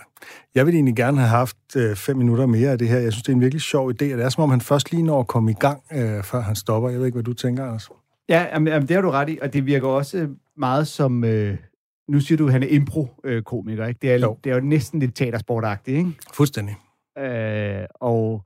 [0.55, 2.99] Jeg ville egentlig gerne have haft øh, fem minutter mere af det her.
[2.99, 4.91] Jeg synes, det er en virkelig sjov idé, og det er som om, han først
[4.91, 6.89] lige når at komme i gang, øh, før han stopper.
[6.89, 7.89] Jeg ved ikke, hvad du tænker, Anders.
[8.29, 11.23] Ja, jamen, jamen, det har du ret i, og det virker også meget som...
[11.23, 11.57] Øh,
[12.07, 13.99] nu siger du, at han er impro-komiker, ikke?
[14.01, 14.37] Det er, Jo.
[14.43, 16.11] det er jo næsten lidt teatersportagtigt, ikke?
[16.33, 16.75] Fuldstændig.
[17.17, 18.45] øh, og,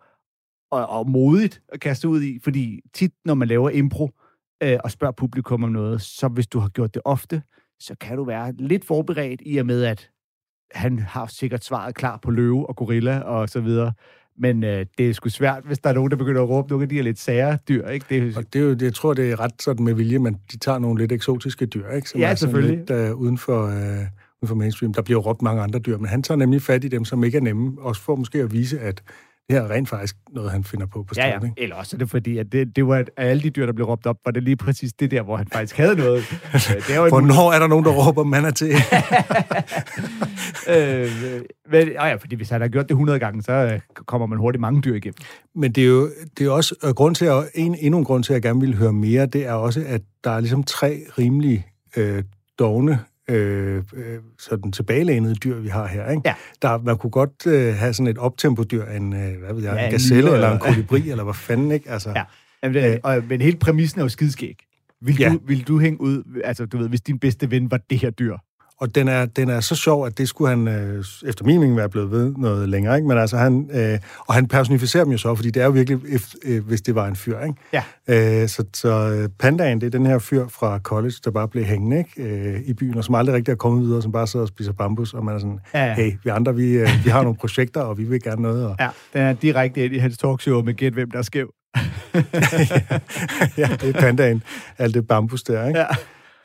[0.72, 4.12] og, og modigt at kaste ud i, fordi tit, når man laver impro øh,
[4.84, 7.42] og spørger publikum om noget, så hvis du har gjort det ofte,
[7.80, 10.10] så kan du være lidt forberedt i og med, at
[10.72, 13.94] han har sikkert svaret klar på løve og gorilla og så videre.
[14.40, 16.84] Men øh, det er sgu svært, hvis der er nogen, der begynder at råbe nogle
[16.84, 18.06] af de her lidt sære dyr, ikke?
[18.10, 20.58] Det, Og det er jo, jeg tror, det er ret sådan med vilje, men de
[20.58, 22.10] tager nogle lidt eksotiske dyr, ikke?
[22.10, 22.78] Som Ja, er selvfølgelig.
[22.78, 24.94] Lidt, øh, uden, for, øh, uden for mainstream.
[24.94, 27.38] Der bliver råbt mange andre dyr, men han tager nemlig fat i dem, som ikke
[27.38, 29.04] er nemme, også for måske at vise, at
[29.50, 31.48] det her er rent faktisk noget, han finder på på Ja, stedet, ja.
[31.50, 31.62] ikke?
[31.62, 33.86] Eller også er det fordi, at det, det var, at alle de dyr, der blev
[33.88, 36.18] råbt op, var det lige præcis det der, hvor han faktisk havde noget.
[36.54, 38.68] Øh, det er jo en Hvornår er der nogen, der råber mand er til?
[40.76, 41.12] øh,
[41.72, 44.38] men, ja, ja, fordi hvis han har gjort det 100 gange, så øh, kommer man
[44.38, 45.18] hurtigt mange dyr igennem.
[45.56, 48.24] Men det er jo det er også øh, grund til at, en, endnu en grund
[48.24, 51.02] til, at jeg gerne vil høre mere, det er også, at der er ligesom tre
[51.18, 51.68] rimelig
[51.98, 52.24] øh,
[52.60, 53.00] dogne,
[53.30, 56.10] øh, øh, sådan tilbagelænede dyr, vi har her.
[56.10, 56.22] Ikke?
[56.26, 56.34] Ja.
[56.62, 59.80] Der, man kunne godt øh, have sådan et optempo-dyr, en, øh, hvad ved jeg, Ja,
[59.80, 61.90] en en gazelle lyre, eller en kolibri, eller hvad fanden, ikke?
[61.90, 62.24] Altså, Ja.
[62.64, 64.56] Jamen, det, og, men hele præmissen er jo skidskæg.
[65.02, 65.30] Vil, Ja.
[65.30, 68.10] du, vil du hænge ud, altså du ved, hvis din bedste ven var det her
[68.10, 68.38] dyr?
[68.80, 71.78] Og den er, den er så sjov, at det skulle han, øh, efter min mening,
[71.78, 72.96] være blevet ved noget længere.
[72.96, 73.08] Ikke?
[73.08, 76.00] Men altså, han, øh, og han personificerer dem jo så, fordi det er jo virkelig,
[76.08, 77.40] if, øh, hvis det var en fyr.
[77.40, 77.84] Ikke?
[78.08, 78.42] Ja.
[78.44, 81.64] Øh, så, så øh, pandaen, det er den her fyr fra college, der bare blev
[81.64, 82.24] hængende ikke?
[82.24, 84.72] Øh, i byen, og som aldrig rigtig er kommet videre, som bare sidder og spiser
[84.74, 85.94] bambus, og man er sådan, Ja, ja.
[85.94, 88.66] hey, vi andre, vi, øh, vi har nogle projekter, og vi vil gerne noget.
[88.68, 91.54] Og, Ja, den er direkte ind i hans talkshow med gæt, hvem der er skæv.
[93.58, 94.44] ja, det er pandaen,
[94.78, 95.80] alt det bambus der, ikke?
[95.80, 95.86] Ja.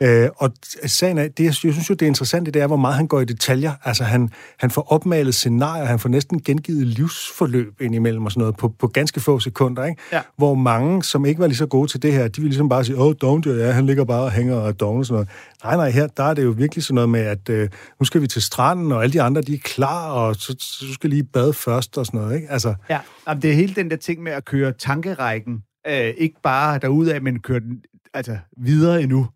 [0.03, 0.53] Øh, og
[0.87, 3.21] sagen er, det, jeg synes jo, det er interessant, det er, hvor meget han går
[3.21, 3.73] i detaljer.
[3.85, 8.57] Altså, han, han får opmalet scenarier, han får næsten gengivet livsforløb indimellem og sådan noget
[8.57, 10.03] på, på ganske få sekunder, ikke?
[10.13, 10.21] Ja.
[10.37, 12.85] Hvor mange, som ikke var lige så gode til det her, de vil ligesom bare
[12.85, 15.29] sige, åh, oh, dogndyr, ja, han ligger bare og hænger og og sådan noget.
[15.65, 17.69] Nej, nej, her, der er det jo virkelig sådan noget med, at øh,
[18.01, 20.93] nu skal vi til stranden, og alle de andre, de er klar, og så, så
[20.93, 22.51] skal lige bade først og sådan noget, ikke?
[22.51, 22.99] Altså, Ja,
[23.29, 25.63] jamen, det er hele den der ting med at køre tankerækken.
[25.89, 27.83] Øh, ikke bare derudad, men køre den
[28.15, 29.27] altså, videre endnu.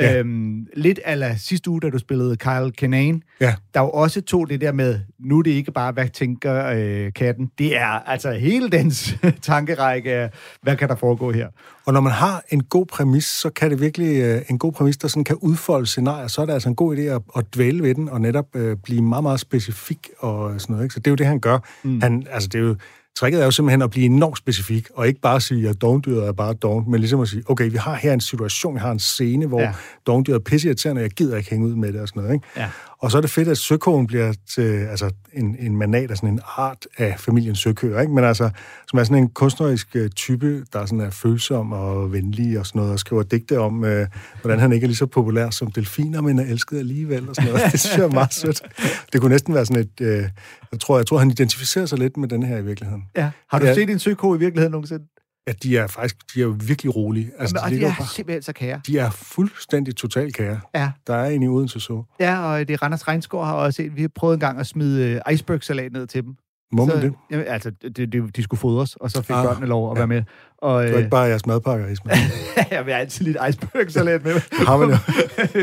[0.00, 0.18] Ja.
[0.18, 3.54] Øhm, lidt ala sidste uge, da du spillede Kyle Kinane, ja.
[3.74, 7.12] der jo også tog det der med, nu er det ikke bare, hvad tænker øh,
[7.12, 10.30] katten, det er altså hele dens tankerække af,
[10.62, 11.48] hvad kan der foregå her?
[11.86, 14.96] Og når man har en god præmis, så kan det virkelig, øh, en god præmis,
[14.96, 17.82] der sådan kan udfolde scenarier, så er det altså en god idé at, at dvæle
[17.82, 20.84] ved den, og netop øh, blive meget, meget specifik og sådan noget.
[20.84, 20.94] Ikke?
[20.94, 21.58] Så det er jo det, han gør.
[21.82, 22.00] Mm.
[22.00, 22.76] Han, altså, det er jo,
[23.18, 26.32] tricket er jo simpelthen at blive enormt specifik, og ikke bare sige, at dogndyret er
[26.32, 28.98] bare dogn, men ligesom at sige, okay, vi har her en situation, vi har en
[28.98, 29.72] scene, hvor ja.
[30.06, 32.34] Dogndyret er pisseirriterende, og jeg gider ikke hænge ud med det og sådan noget.
[32.34, 32.46] Ikke?
[32.56, 32.68] Ja.
[33.00, 36.28] Og så er det fedt, at søkogen bliver til, altså en, en manat af sådan
[36.28, 38.12] en art af familien søkøer, ikke?
[38.12, 38.50] Men altså,
[38.88, 42.66] som er sådan en kunstnerisk øh, type, der er sådan er følsom og venlig og
[42.66, 44.06] sådan noget, og skriver digte om, øh,
[44.40, 47.50] hvordan han ikke er lige så populær som delfiner, men er elsket alligevel og sådan
[47.52, 47.66] noget.
[47.72, 48.62] Det synes jeg er meget sødt.
[49.12, 50.24] Det kunne næsten være sådan et, øh,
[50.72, 53.04] jeg tror, jeg tror, han identificerer sig lidt med den her i virkeligheden.
[53.16, 53.30] Ja.
[53.50, 53.74] Har du Ja.
[53.74, 55.04] set en søko i virkeligheden nogensinde?
[55.48, 57.30] Ja, de er faktisk, de er virkelig rolige.
[57.38, 58.80] Altså, Jamen, og de ligger er bare, simpelthen så kære.
[58.86, 60.60] de er fuldstændig total kære.
[60.74, 60.90] Ja.
[61.06, 62.02] Der er en i Odense så.
[62.20, 65.20] Ja, og det er Randers Regnskov har også vi har prøvet en gang at smide
[65.26, 66.34] øh, icebergsalat ned til dem.
[66.72, 67.14] Må man så, det?
[67.30, 70.00] Jamen, altså, det, det, de skulle fodres, og så fik Ah, børnene lov at ja.
[70.00, 70.22] være med.
[70.58, 72.18] Og, Det var ikke bare jeres madpakker, Ismail.
[72.70, 74.64] jeg vil altid lidt icebergsalat med.
[74.66, 74.96] Har man jo.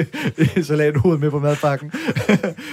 [0.64, 1.92] Salathoved med på madpakken.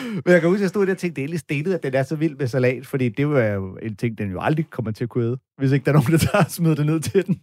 [0.06, 1.82] Men jeg kan huske, at jeg stod der og tænkte, det er lidt stenet, at
[1.82, 4.66] den er så vild med salat, fordi det var jo en ting, den jo aldrig
[4.70, 6.86] kommer til at kunne æde, hvis ikke der er nogen, der tager og smider det
[6.86, 7.40] ned til den.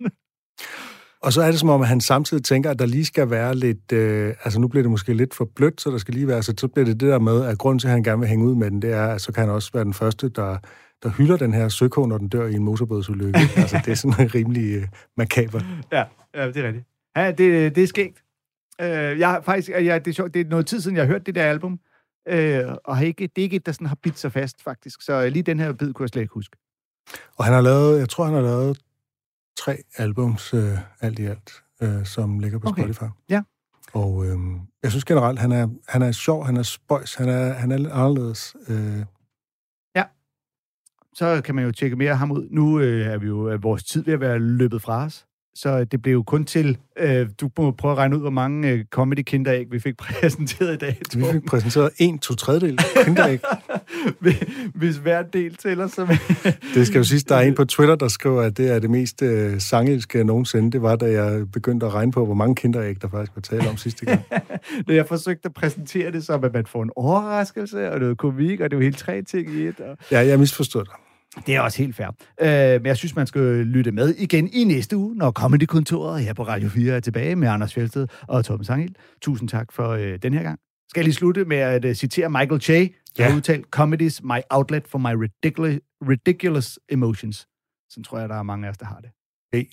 [1.22, 3.56] Og så er det som om, at han samtidig tænker, at der lige skal være
[3.56, 3.92] lidt...
[3.92, 6.44] Øh, altså nu bliver det måske lidt for blødt, så der skal lige være...
[6.44, 8.46] Så, så bliver det det der med, at grunden til, at han gerne vil hænge
[8.46, 10.58] ud med den, det er, at så kan han også være den første, der,
[11.04, 13.40] der hylder den her søko, når den dør i en motorbådsulykke.
[13.56, 15.62] altså det er sådan en rimelig øh, makaber.
[15.92, 16.04] Ja,
[16.36, 16.86] ja, det er rigtigt.
[17.16, 18.24] Ja, det, det er skægt.
[18.82, 21.26] Øh, jeg faktisk, jeg, det, er sjovt, det er noget tid siden, jeg har hørt
[21.26, 21.80] det der album,
[22.28, 25.02] øh, og har ikke, det er ikke et, der sådan har bidt sig fast, faktisk.
[25.02, 26.58] Så lige den her bid kunne jeg slet ikke huske.
[27.38, 28.00] Og han har lavet...
[28.00, 28.78] Jeg tror, han har lavet
[29.58, 32.82] tre albums øh, alt i alt, øh, som ligger på Okay.
[32.84, 33.12] Spotify.
[33.30, 33.42] Ja.
[33.94, 34.38] Og øh,
[34.84, 37.78] jeg synes generelt, han er, han er sjov, han er spøjs, han er, han er
[37.78, 38.56] lidt anderledes.
[38.68, 39.06] Øh,
[41.14, 42.48] Så kan man jo tjekke mere af ham ud.
[42.52, 45.26] Nu øh, er vi jo er vores tid ved at være løbet fra os.
[45.56, 48.70] Så det blev jo kun til, øh, du må prøve at regne ud, hvor mange
[48.70, 51.02] øh, comedy kinderæg vi fik præsenteret i dag.
[51.16, 53.40] vi fik præsenteret en, to tredjedel kinderæg.
[54.80, 56.18] Hvis hver del tæller, så...
[56.76, 58.90] Det skal jo sige, der er en på Twitter, der skriver, at det er det
[58.90, 60.72] mest øh, sangelske nogensinde.
[60.72, 63.70] Det var, da jeg begyndte at regne på, hvor mange kinderæg, der faktisk var tale
[63.70, 64.22] om sidste gang.
[64.88, 68.60] da jeg forsøgte at præsentere det som, at man får en overraskelse og noget komik,
[68.60, 69.80] og det er jo helt tre ting i et.
[69.80, 69.98] Og...
[70.12, 71.09] Ja, jeg misforstod dig.
[71.46, 72.08] Det er også helt fair.
[72.42, 76.34] Øh, men jeg synes, man skal lytte med igen i næste uge, når Comedy-kontoret her
[76.34, 78.96] på Radio 4 er tilbage med Anders Fjeldsted og Tom Sangel.
[79.22, 80.60] Tusind tak for øh, den her gang.
[80.90, 82.90] Skal jeg lige slutte med at uh, citere Michael Che, der
[83.24, 83.30] Ja.
[83.30, 87.48] har udtalt, Comedy's my outlet for my ridiculous, ridiculous emotions.
[87.90, 89.10] Sådan tror jeg, der er mange af os, der har det.
[89.54, 89.64] Hey.